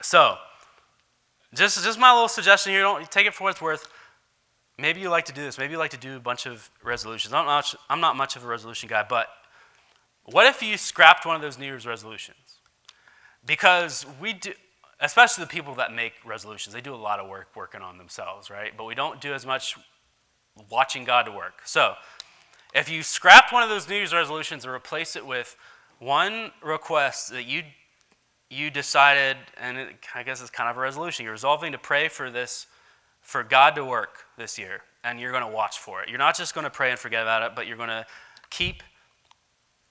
[0.02, 0.38] so,
[1.54, 3.88] just, just my little suggestion here, don't take it for what it's worth
[4.80, 5.58] maybe you like to do this.
[5.58, 7.34] Maybe you like to do a bunch of resolutions.
[7.34, 9.28] I'm not, I'm not much of a resolution guy, but
[10.26, 12.38] what if you scrapped one of those New Year's resolutions?
[13.46, 14.54] Because we do,
[15.00, 18.50] especially the people that make resolutions, they do a lot of work working on themselves,
[18.50, 18.72] right?
[18.76, 19.78] But we don't do as much
[20.70, 21.62] watching God to work.
[21.66, 21.96] So,
[22.74, 25.56] if you scrapped one of those New Year's resolutions and replace it with
[26.00, 27.64] one request that you
[28.52, 31.24] you decided, and it, I guess it's kind of a resolution.
[31.24, 32.66] You're resolving to pray for this
[33.22, 36.10] for God to work this year, and you're going to watch for it.
[36.10, 38.06] You're not just going to pray and forget about it, but you're going to
[38.50, 38.82] keep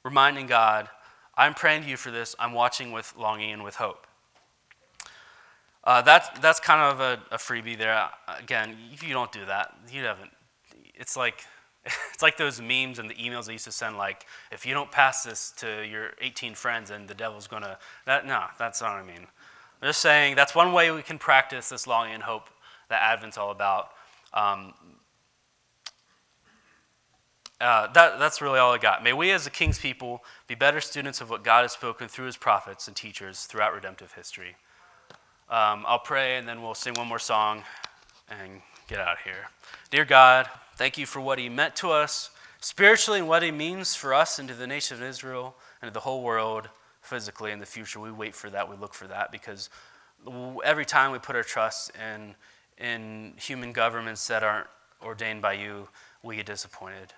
[0.04, 0.88] reminding God,
[1.36, 2.34] I'm praying to you for this.
[2.38, 4.06] I'm watching with longing and with hope.
[5.84, 8.08] Uh, that's, that's kind of a, a freebie there.
[8.26, 10.30] Again, if you don't do that, you haven't.
[10.98, 11.44] It's like,
[11.84, 14.90] it's like those memes and the emails I used to send, like, if you don't
[14.90, 17.78] pass this to your 18 friends and the devil's to.
[18.04, 19.26] That, no, that's not what I mean.
[19.80, 22.48] I'm just saying that's one way we can practice this longing and hope
[22.88, 23.90] that Advent's all about.
[24.34, 24.74] Um,
[27.60, 29.02] uh, that, that's really all I got.
[29.02, 32.26] May we, as the King's people, be better students of what God has spoken through
[32.26, 34.56] his prophets and teachers throughout redemptive history.
[35.50, 37.64] Um, I'll pray and then we'll sing one more song
[38.28, 39.48] and get out of here.
[39.90, 43.94] Dear God, thank you for what he meant to us spiritually and what he means
[43.94, 46.68] for us and to the nation of Israel and to the whole world
[47.02, 48.00] physically in the future.
[48.00, 49.68] We wait for that, we look for that because
[50.64, 52.34] every time we put our trust in
[52.78, 54.68] in human governments that aren't
[55.02, 55.88] ordained by you,
[56.22, 57.12] we get disappointed.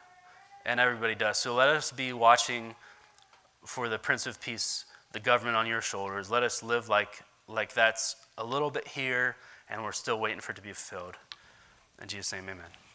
[0.65, 1.37] And everybody does.
[1.37, 2.75] So let us be watching
[3.67, 6.31] for the Prince of Peace, the government on your shoulders.
[6.31, 9.37] Let us live like, like that's a little bit here
[9.69, 11.17] and we're still waiting for it to be fulfilled.
[12.01, 12.90] In Jesus' name, amen.